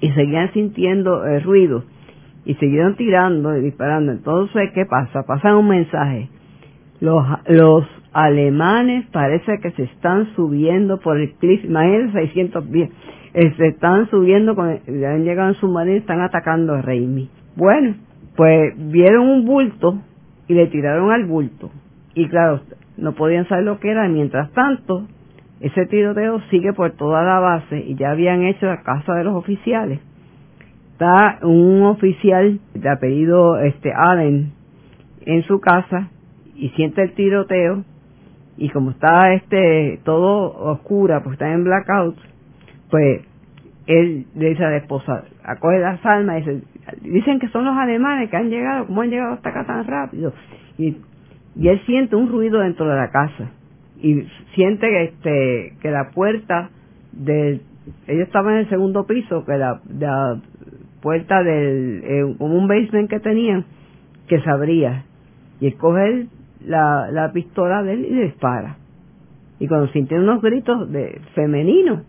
[0.00, 1.84] y seguían sintiendo el ruido
[2.44, 4.12] y siguieron tirando y disparando.
[4.12, 5.22] Entonces, ¿qué pasa?
[5.22, 6.28] Pasan un mensaje.
[7.00, 12.90] Los, alemanes parece que se están subiendo por el cliff, imagínense 600 pies,
[13.32, 17.30] eh, se están subiendo, con, han llegado en submarino y están atacando a Reimi.
[17.56, 17.94] Bueno,
[18.36, 19.98] pues vieron un bulto
[20.46, 21.70] y le tiraron al bulto.
[22.14, 22.60] Y claro,
[22.96, 24.08] no podían saber lo que era.
[24.08, 25.06] Mientras tanto,
[25.60, 29.34] ese tiroteo sigue por toda la base y ya habían hecho la casa de los
[29.34, 30.00] oficiales.
[30.92, 34.52] Está un oficial de apellido este Allen
[35.24, 36.08] en su casa
[36.54, 37.84] y siente el tiroteo
[38.56, 42.16] y como está este todo oscura, pues está en blackout,
[42.90, 43.22] pues
[43.86, 46.62] él le dice a la esposa, acoge las almas y dice,
[47.02, 50.32] dicen que son los alemanes que han llegado, ¿cómo han llegado hasta acá tan rápido?
[50.78, 50.96] Y,
[51.56, 53.50] y él siente un ruido dentro de la casa
[54.00, 56.70] y siente que este que la puerta
[57.12, 57.62] del
[58.06, 59.80] ellos estaban en el segundo piso que la,
[61.00, 63.64] puerta del eh, como un basement que tenían
[64.28, 65.04] que se abría.
[65.60, 66.26] Y él coge
[66.64, 68.76] la, la pistola de él y le dispara.
[69.58, 72.04] Y cuando sintió unos gritos de femeninos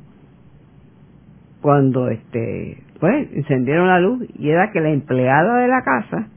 [1.62, 6.28] cuando este pues encendieron la luz y era que la empleada de la casa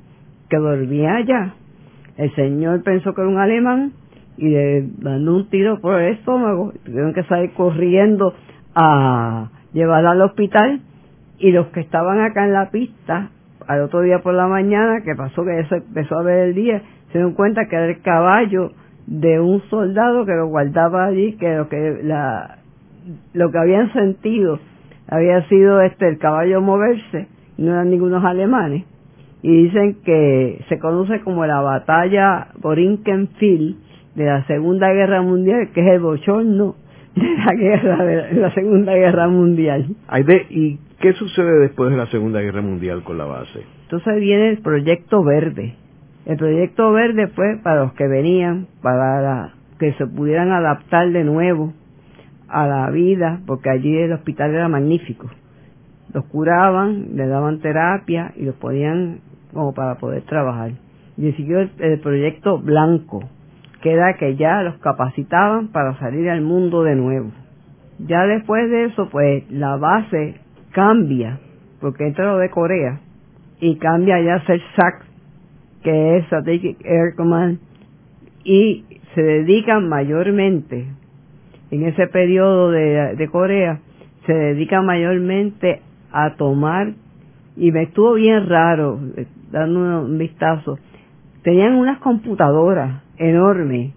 [0.49, 1.55] que dormía allá
[2.17, 3.93] el señor pensó que era un alemán
[4.37, 6.73] y le mandó un tiro por el estómago.
[6.85, 8.35] Tuvieron que salir corriendo
[8.75, 10.81] a llevarla al hospital.
[11.39, 13.31] Y los que estaban acá en la pista
[13.67, 16.81] al otro día por la mañana que pasó que se empezó a ver el día
[17.09, 18.71] se dieron cuenta que era el caballo
[19.07, 22.01] de un soldado que lo guardaba allí que lo que
[23.35, 24.61] lo que habían sentido
[25.09, 28.85] había sido este el caballo moverse, no eran ningunos alemanes,
[29.47, 33.77] y dicen que se conoce como la batalla Borinkenfield
[34.17, 36.75] de la Segunda Guerra Mundial, que es el bochorno
[37.15, 39.87] de la guerra de la Segunda Guerra Mundial.
[40.51, 43.61] ¿Y qué sucede después de la Segunda Guerra Mundial con la base?
[43.83, 45.77] Entonces viene el Proyecto Verde.
[46.25, 51.73] El Proyecto Verde fue para los que venían, para que se pudieran adaptar de nuevo
[52.49, 55.31] a la vida, porque allí el hospital era magnífico.
[56.13, 59.21] Los curaban, les daban terapia y los ponían
[59.57, 60.73] como para poder trabajar.
[61.17, 63.25] Y siguió el, proyecto Blanco,
[63.83, 67.31] que era que ya los capacitaban para salir al mundo de nuevo.
[67.99, 70.37] Ya después de eso, pues la base
[70.73, 71.41] cambia,
[71.81, 73.01] porque entra lo de Corea,
[73.59, 75.05] y cambia ya a ser SAC,
[75.83, 77.59] que es Strategic Air Command,
[78.45, 78.85] y
[79.15, 80.87] se dedican mayormente
[81.71, 83.81] en ese periodo de, Corea
[84.27, 85.81] se dedica mayormente
[86.13, 86.95] a tomar
[87.57, 89.01] y me estuvo bien raro
[89.51, 90.79] dando un vistazo
[91.43, 93.93] tenían unas computadoras enormes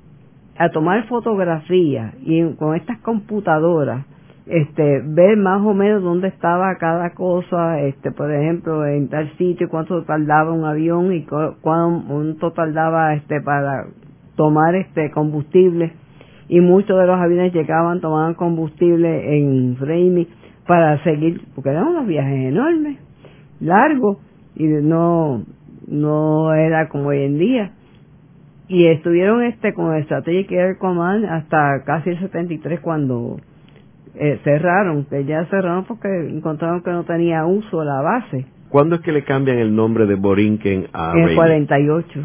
[0.57, 4.05] a tomar fotografías y con estas computadoras
[4.45, 9.69] este ver más o menos dónde estaba cada cosa este por ejemplo en tal sitio
[9.69, 11.25] cuánto tardaba un avión y
[11.61, 13.85] cuánto tardaba este para
[14.39, 15.91] tomar este combustible.
[16.47, 20.29] Y muchos de los aviones llegaban, tomaban combustible en Freimi
[20.65, 22.99] para seguir, porque eran unos viajes enormes,
[23.59, 24.17] largos,
[24.59, 25.45] y no,
[25.87, 27.71] no era como hoy en día.
[28.67, 33.39] Y estuvieron este con el Strategic Air Command hasta casi el 73 cuando
[34.15, 38.45] eh, cerraron, que ya cerraron porque encontraron que no tenía uso la base.
[38.67, 42.19] ¿Cuándo es que le cambian el nombre de Borinquen a En el 48.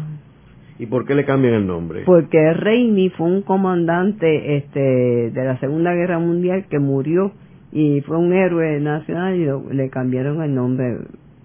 [0.77, 2.03] ¿Y por qué le cambian el nombre?
[2.05, 7.31] Porque Reini fue un comandante este, de la Segunda Guerra Mundial que murió
[7.71, 10.97] y fue un héroe nacional y le cambiaron el nombre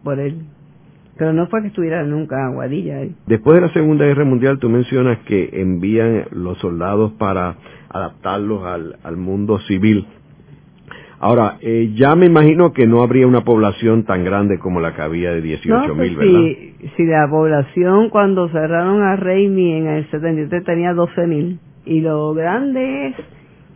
[0.02, 0.34] por él.
[1.20, 3.06] Pero no fue que estuviera nunca Aguadilla.
[3.26, 7.56] Después de la Segunda Guerra Mundial, tú mencionas que envían los soldados para
[7.90, 10.06] adaptarlos al, al mundo civil.
[11.18, 15.02] Ahora, eh, ya me imagino que no habría una población tan grande como la que
[15.02, 16.40] había de 18 mil, pues ¿verdad?
[16.40, 21.58] Si, si la población cuando cerraron a Reimi en el 73 tenía 12 mil.
[21.84, 23.16] Y lo grande es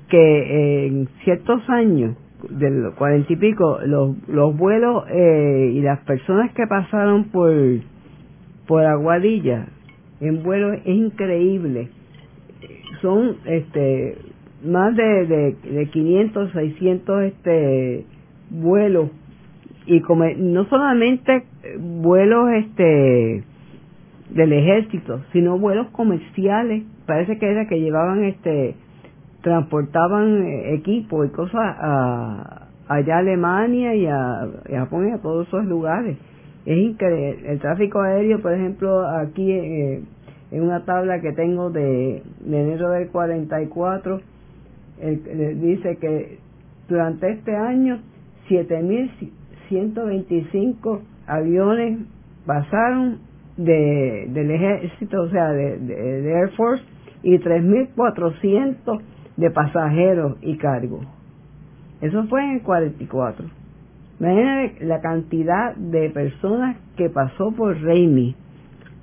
[0.09, 2.17] que en ciertos años,
[2.51, 7.53] del cuarenta y pico, los, los vuelos eh, y las personas que pasaron por,
[8.67, 9.67] por Aguadilla
[10.21, 11.89] en vuelo es increíble.
[13.01, 14.17] Son este
[14.65, 18.07] más de, de, de 500, 600 este,
[18.51, 19.11] vuelos
[19.87, 21.45] y como, no solamente
[21.79, 23.45] vuelos este
[24.31, 28.75] del ejército, sino vuelos comerciales parece que era que llevaban este
[29.45, 35.67] transportaban equipo y cosas a, allá a Alemania y a, Japón y a todos esos
[35.67, 36.17] lugares.
[36.65, 37.53] Es increíble.
[37.53, 40.03] El tráfico aéreo, por ejemplo, aquí eh,
[40.51, 44.21] en una tabla que tengo de, de enero del 44,
[45.01, 46.39] el, dice que
[46.89, 48.01] durante este año
[48.49, 51.99] 7.125 aviones
[52.47, 53.19] pasaron
[53.59, 56.83] de, del ejército, o sea, de, de Air Force,
[57.23, 59.03] y 3.400
[59.37, 61.07] de pasajeros y cargos.
[62.01, 63.47] Eso fue en el 44.
[64.21, 68.37] Imagínate la cantidad de personas que pasó por Reimi,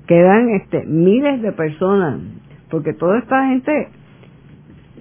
[0.07, 2.21] que eran este, miles de personas,
[2.69, 3.89] porque toda esta gente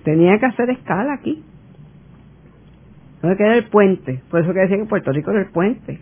[0.04, 1.44] tenía que hacer escala aquí.
[3.22, 6.00] No que era el puente, por eso que decía que Puerto Rico era el puente.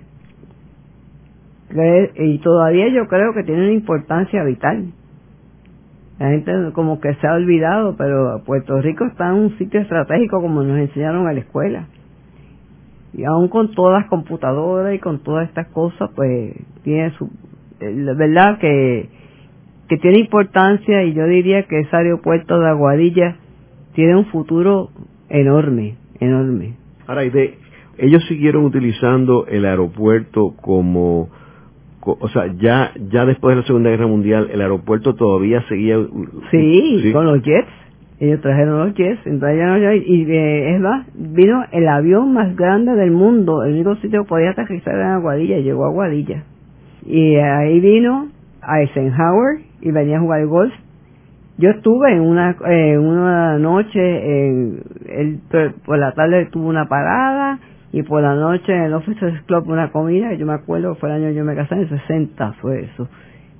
[2.16, 4.93] Y todavía yo creo que tiene una importancia vital.
[6.19, 10.41] La gente como que se ha olvidado, pero Puerto Rico está en un sitio estratégico
[10.41, 11.87] como nos enseñaron en la escuela.
[13.12, 17.31] Y aún con todas las computadoras y con todas estas cosas, pues tiene su...
[17.81, 19.09] La verdad que,
[19.89, 23.37] que tiene importancia y yo diría que ese aeropuerto de Aguadilla
[23.95, 24.91] tiene un futuro
[25.29, 26.75] enorme, enorme.
[27.07, 27.23] Ahora,
[27.97, 31.29] ellos siguieron utilizando el aeropuerto como
[32.18, 35.98] o sea, ya ya después de la Segunda Guerra Mundial, el aeropuerto todavía seguía...
[36.50, 37.68] Sí, con los jets.
[38.20, 42.96] Ellos trajeron los jets, entonces ya y eh, es más, vino el avión más grande
[42.96, 46.42] del mundo, el único sitio que podía aterrizar en Aguadilla, llegó a Aguadilla.
[47.06, 48.28] Y ahí vino
[48.66, 50.74] Eisenhower y venía a jugar golf.
[51.59, 55.40] Yo estuve en una, en una noche, en, el,
[55.84, 57.59] por la tarde tuvo una parada,
[57.93, 61.24] y por la noche en el Officers Club una comida, yo me acuerdo, fue el
[61.24, 63.09] año yo me casé, en el 60 fue eso.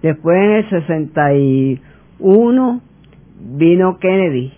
[0.03, 2.81] Después en el 61
[3.57, 4.53] vino Kennedy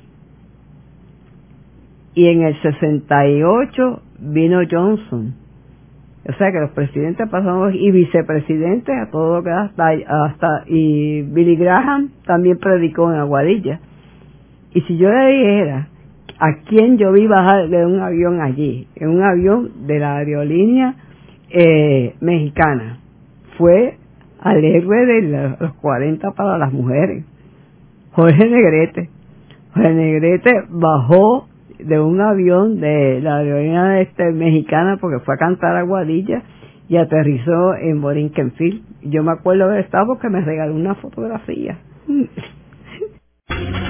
[2.14, 5.35] y en el 68 vino Johnson.
[6.29, 11.23] O sea que los presidentes pasaron y vicepresidentes a todo lo que hasta, hasta y
[11.23, 13.81] Billy Graham también predicó en Aguadilla.
[14.75, 15.89] Y si yo le dijera
[16.41, 20.95] a quién yo vi bajar de un avión allí, en un avión de la aerolínea
[21.51, 22.99] eh, mexicana.
[23.59, 23.99] Fue
[24.41, 27.24] al héroe de los 40 para las mujeres,
[28.12, 29.11] Jorge Negrete.
[29.74, 31.47] Jorge Negrete bajó
[31.78, 36.43] de un avión de la aerolínea este, mexicana porque fue a cantar a Guadilla
[36.88, 38.82] y aterrizó en Borinquenfield.
[39.03, 41.78] Yo me acuerdo de estar porque me regaló una fotografía.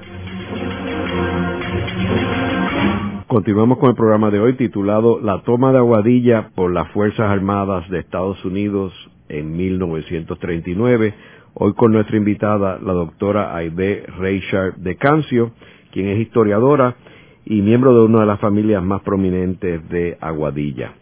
[3.31, 7.89] Continuamos con el programa de hoy titulado La toma de Aguadilla por las Fuerzas Armadas
[7.89, 8.91] de Estados Unidos
[9.29, 11.13] en 1939.
[11.53, 15.53] Hoy con nuestra invitada, la doctora Aide Reichard de Cancio,
[15.93, 16.97] quien es historiadora
[17.45, 20.95] y miembro de una de las familias más prominentes de Aguadilla.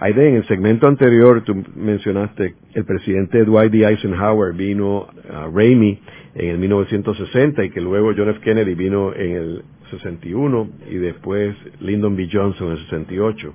[0.00, 3.86] Aide, en el segmento anterior tú mencionaste el presidente Dwight D.
[3.86, 6.00] Eisenhower vino a Ramey
[6.34, 8.40] en el 1960 y que luego John F.
[8.40, 12.28] Kennedy vino en el 61 y después Lyndon B.
[12.32, 13.54] Johnson en el 68.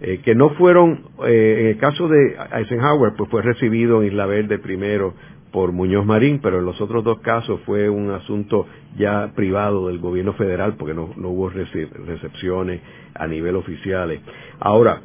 [0.00, 4.26] Eh, que no fueron, eh, en el caso de Eisenhower, pues fue recibido en Isla
[4.26, 5.14] Verde primero
[5.50, 8.66] por Muñoz Marín, pero en los otros dos casos fue un asunto
[8.96, 12.80] ya privado del gobierno federal porque no, no hubo recepciones
[13.14, 14.20] a nivel oficiales.
[14.60, 15.00] Ahora,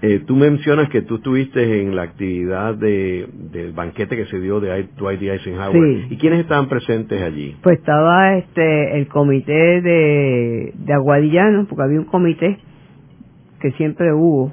[0.00, 4.60] eh, tú mencionas que tú estuviste en la actividad de, del banquete que se dio
[4.60, 6.06] de Dwight Eisenhower.
[6.10, 7.56] ¿Y quiénes estaban presentes allí?
[7.62, 12.58] Pues estaba este el comité de, de Aguadillanos, porque había un comité
[13.60, 14.52] que siempre hubo,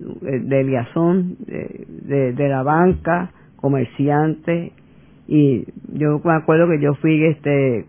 [0.00, 4.72] eh, de liazón, de, de, la banca, comerciantes,
[5.28, 7.86] y yo me acuerdo que yo fui este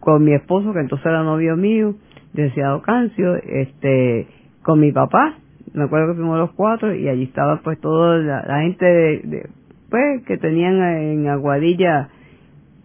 [0.00, 1.94] con mi esposo, que entonces era novio mío,
[2.32, 4.26] deseado Cancio, este,
[4.62, 5.36] con mi papá,
[5.74, 9.48] me acuerdo que fuimos los cuatro y allí estaba pues toda la, gente de,
[9.90, 12.08] pues que tenían en Aguadilla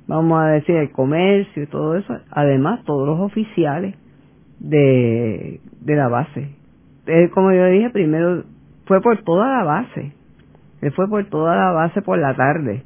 [0.08, 3.96] vamos a decir el comercio y todo eso además todos los oficiales
[4.60, 6.50] de, de la base
[7.06, 8.44] él como yo dije primero
[8.86, 10.14] fue por toda la base
[10.82, 12.84] él fue por toda la base por la tarde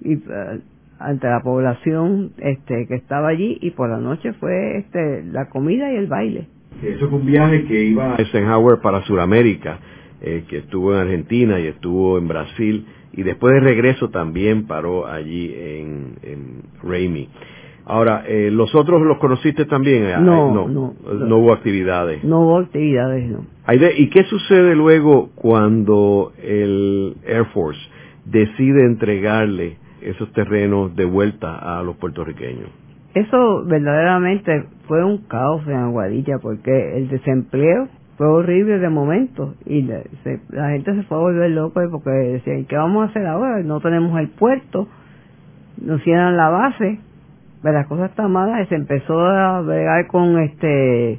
[0.00, 0.60] y eh,
[0.98, 5.92] ante la población este que estaba allí y por la noche fue este la comida
[5.92, 6.48] y el baile.
[6.82, 9.78] Eso fue un viaje que iba Eisenhower para Sudamérica,
[10.20, 15.06] eh, que estuvo en Argentina y estuvo en Brasil y después de regreso también paró
[15.06, 17.28] allí en, en Raimi.
[17.86, 20.10] Ahora, eh, ¿los otros los conociste también?
[20.24, 22.22] No, no, no, no, hubo actividades.
[22.24, 23.44] No hubo actividades, no.
[23.96, 27.80] ¿Y qué sucede luego cuando el Air Force
[28.24, 32.70] decide entregarle esos terrenos de vuelta a los puertorriqueños?
[33.16, 37.88] Eso verdaderamente fue un caos en Aguadilla porque el desempleo
[38.18, 40.02] fue horrible de momento y la,
[40.68, 43.62] gente se fue a volver loca porque decían, ¿qué vamos a hacer ahora?
[43.62, 44.86] No tenemos el puerto,
[45.80, 46.98] nos cierran la base
[47.62, 51.18] pues las cosas están malas y se empezó a bregar con este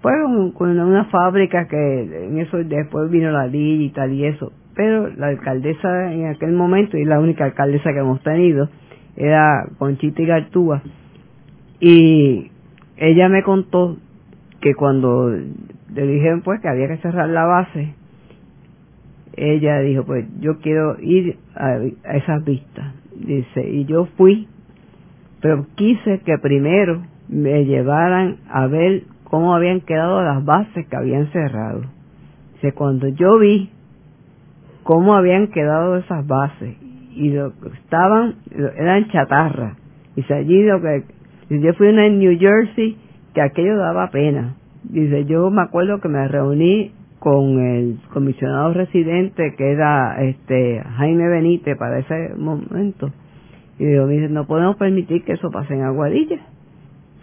[0.00, 0.14] pues
[0.54, 5.08] con una fábrica que en eso después vino la ley y tal y eso pero
[5.08, 8.70] la alcaldesa en aquel momento y la única alcaldesa que hemos tenido
[9.14, 10.82] era Conchita y Gartúa
[11.80, 12.50] y
[12.96, 13.96] ella me contó
[14.60, 17.94] que cuando le dijeron pues que había que cerrar la base
[19.36, 21.78] ella dijo pues yo quiero ir a,
[22.14, 24.48] esas vistas dice y yo fui
[25.40, 31.30] pero quise que primero me llevaran a ver cómo habían quedado las bases que habían
[31.32, 31.82] cerrado.
[32.54, 33.70] Dice, cuando yo vi
[34.84, 36.76] cómo habían quedado esas bases
[37.14, 38.36] y lo estaban,
[38.76, 39.76] eran chatarra.
[40.16, 41.04] Dice, allí lo que,
[41.50, 42.96] yo fui una en New Jersey
[43.34, 44.54] que aquello daba pena.
[44.84, 51.28] Dice, yo me acuerdo que me reuní con el comisionado residente que era este Jaime
[51.28, 53.10] Benítez para ese momento
[53.78, 56.38] y digo, no podemos permitir que eso pase en Aguadilla.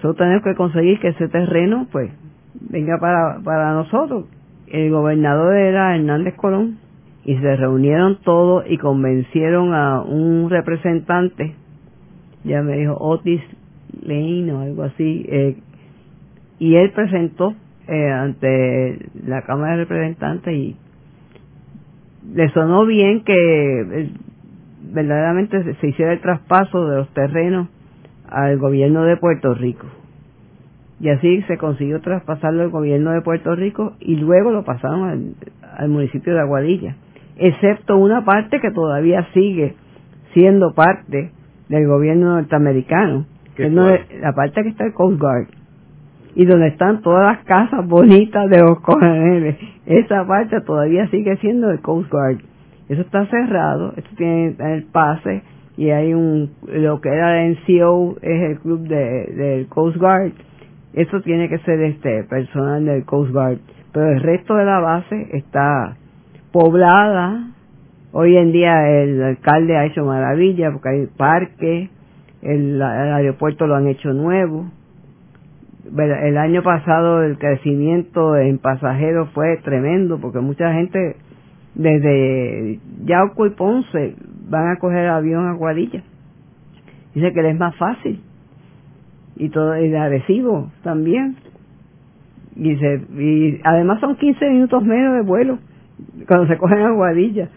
[0.02, 2.12] Solo tenemos que conseguir que ese terreno, pues,
[2.70, 4.26] venga para, para nosotros.
[4.68, 6.78] El gobernador era Hernández Colón
[7.24, 11.56] y se reunieron todos y convencieron a un representante,
[12.44, 13.42] ya me dijo Otis
[14.02, 15.58] Lane o algo así, eh,
[16.60, 17.56] y él presentó
[17.88, 20.76] eh, ante la Cámara de Representantes y
[22.34, 24.10] le sonó bien que
[24.94, 27.68] verdaderamente se hiciera el traspaso de los terrenos
[28.30, 29.88] al gobierno de Puerto Rico.
[31.00, 35.36] Y así se consiguió traspasarlo al gobierno de Puerto Rico y luego lo pasaron
[35.76, 36.96] al, municipio de Aguadilla,
[37.38, 39.76] excepto una parte que todavía sigue
[40.34, 41.32] siendo parte
[41.70, 43.26] del gobierno norteamericano,
[43.56, 45.48] que es la parte que está el Coast Guard
[46.36, 49.58] y donde están todas las casas bonitas de los cojones.
[49.86, 52.38] Esa parte todavía sigue siendo el Coast Guard.
[52.88, 55.44] Eso está cerrado, esto tiene el pase
[55.78, 60.34] y hay un, lo que era el NCO es el club de, del Coast Guard,
[60.94, 63.60] eso tiene que ser este personal del Coast Guard,
[63.94, 65.96] pero el resto de la base está
[66.52, 67.52] poblada,
[68.12, 71.90] hoy en día el alcalde ha hecho maravilla porque hay parque,
[72.42, 74.66] el, el aeropuerto lo han hecho nuevo,
[75.98, 81.18] el año pasado el crecimiento en pasajeros fue tremendo porque mucha gente
[81.74, 84.16] desde Yauco y Ponce
[84.50, 86.04] van a coger avión a Guadilla.
[87.14, 88.22] Dice que es más fácil.
[89.36, 91.36] Y todo es agresivo también.
[92.56, 95.60] Y, se, y además son 15 minutos menos de vuelo
[96.28, 97.50] cuando se cogen a Guadilla.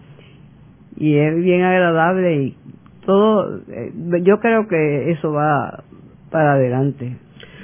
[0.97, 2.57] Y es bien agradable y
[3.05, 3.93] todo, eh,
[4.23, 5.85] yo creo que eso va
[6.31, 7.17] para adelante.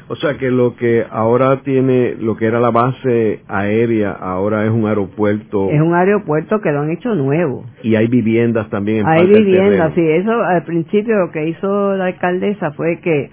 [0.09, 4.70] O sea que lo que ahora tiene, lo que era la base aérea, ahora es
[4.70, 5.70] un aeropuerto.
[5.70, 7.64] Es un aeropuerto que lo han hecho nuevo.
[7.84, 10.01] Y hay viviendas también en Hay viviendas, sí.
[10.01, 13.30] Eso al principio lo que hizo la alcaldesa fue que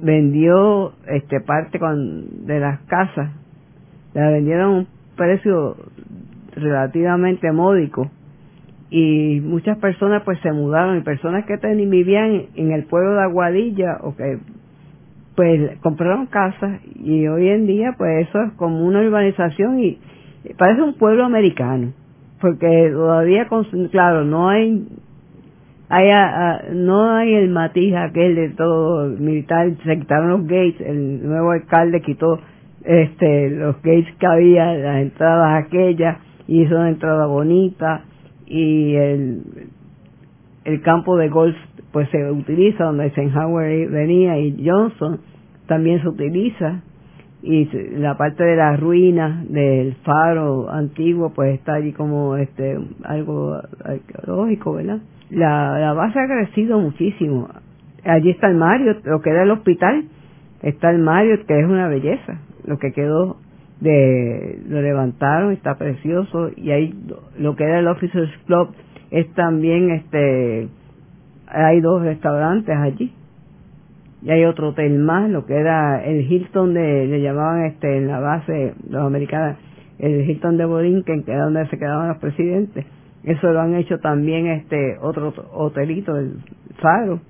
[0.00, 3.32] vendió este parte con, de las casas,
[4.14, 5.76] la vendieron a un precio
[6.54, 8.10] relativamente módico
[8.90, 13.98] y muchas personas pues se mudaron y personas que vivían en el pueblo de Aguadilla
[14.02, 14.38] o que
[15.34, 19.98] pues compraron casas y hoy en día pues eso es como una urbanización y
[20.56, 21.92] parece un pueblo americano
[22.40, 23.48] porque todavía
[23.90, 24.86] claro no hay
[25.88, 26.10] hay
[26.72, 32.00] no hay el matiz aquel de todo militar se quitaron los gates el nuevo alcalde
[32.02, 32.40] quitó
[32.84, 38.04] este los gates que había las entradas aquellas hizo una entrada bonita
[38.46, 39.42] y el
[40.66, 41.56] el campo de golf
[41.92, 45.20] pues se utiliza donde Eisenhower venía y Johnson
[45.66, 46.82] también se utiliza.
[47.42, 47.66] Y
[47.98, 54.72] la parte de las ruinas del faro antiguo pues está allí como este algo arqueológico
[54.72, 54.98] verdad
[55.30, 57.48] la, la base ha crecido muchísimo.
[58.04, 60.04] Allí está el Mario lo que era el hospital
[60.62, 63.36] está el Mario que es una belleza lo que quedó
[63.80, 66.94] de lo levantaron está precioso y ahí
[67.38, 68.70] lo que era el Officers Club
[69.10, 70.68] es también este
[71.48, 73.12] hay dos restaurantes allí
[74.22, 78.08] y hay otro hotel más, lo que era el Hilton de, le llamaban este en
[78.08, 79.56] la base los americanos,
[80.00, 82.86] el Hilton de Borinquen, que era donde se quedaban los presidentes.
[83.22, 86.38] Eso lo han hecho también este otro hotelito, el
[86.80, 87.20] Faro.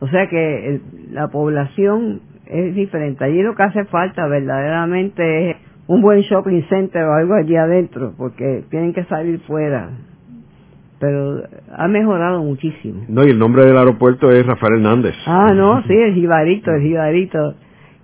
[0.00, 0.80] O sea que
[1.10, 3.24] la población es diferente.
[3.24, 8.12] Allí lo que hace falta verdaderamente es un buen shopping center o algo allí adentro,
[8.16, 9.90] porque tienen que salir fuera
[10.98, 11.42] pero
[11.76, 13.04] ha mejorado muchísimo.
[13.08, 15.14] No, y el nombre del aeropuerto es Rafael Hernández.
[15.26, 17.54] Ah, no, sí, el jibarito, el jibarito.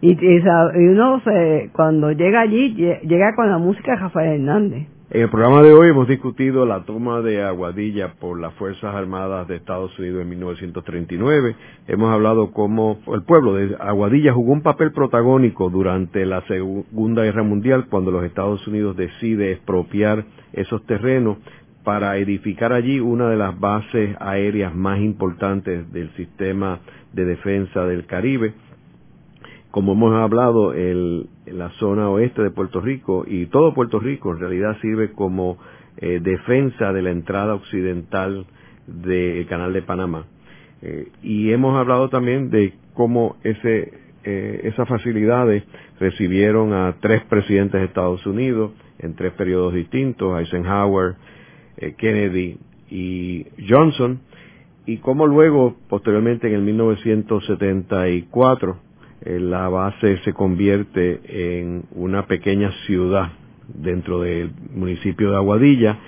[0.00, 4.88] Y, y, uno se, cuando llega allí, llega con la música de Rafael Hernández.
[5.14, 9.46] En el programa de hoy hemos discutido la toma de Aguadilla por las Fuerzas Armadas
[9.46, 11.54] de Estados Unidos en 1939.
[11.86, 17.42] Hemos hablado cómo el pueblo de Aguadilla jugó un papel protagónico durante la Segunda Guerra
[17.42, 21.36] Mundial cuando los Estados Unidos decide expropiar esos terrenos
[21.84, 26.80] para edificar allí una de las bases aéreas más importantes del sistema
[27.12, 28.54] de defensa del Caribe.
[29.72, 34.38] Como hemos hablado, el, la zona oeste de Puerto Rico y todo Puerto Rico en
[34.38, 35.58] realidad sirve como
[35.96, 38.46] eh, defensa de la entrada occidental
[38.86, 40.26] del canal de Panamá.
[40.82, 43.94] Eh, y hemos hablado también de cómo ese,
[44.24, 45.64] eh, esas facilidades
[45.98, 51.14] recibieron a tres presidentes de Estados Unidos en tres periodos distintos, Eisenhower,
[51.78, 52.58] eh, Kennedy
[52.90, 54.20] y Johnson,
[54.84, 58.76] y cómo luego, posteriormente en el 1974, eh,
[59.24, 61.20] la base se convierte
[61.62, 63.30] en una pequeña ciudad
[63.68, 65.98] dentro del municipio de Aguadilla,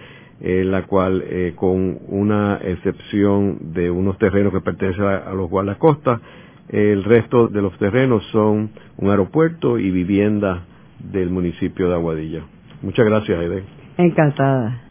[0.41, 6.21] en la cual, eh, con una excepción de unos terrenos que pertenecen a, los guardacostas,
[6.69, 10.65] el resto de los terrenos son un aeropuerto y vivienda
[10.99, 12.43] del municipio de Aguadilla.
[12.83, 13.65] Muchas gracias, Aide.
[13.97, 14.91] Encantada.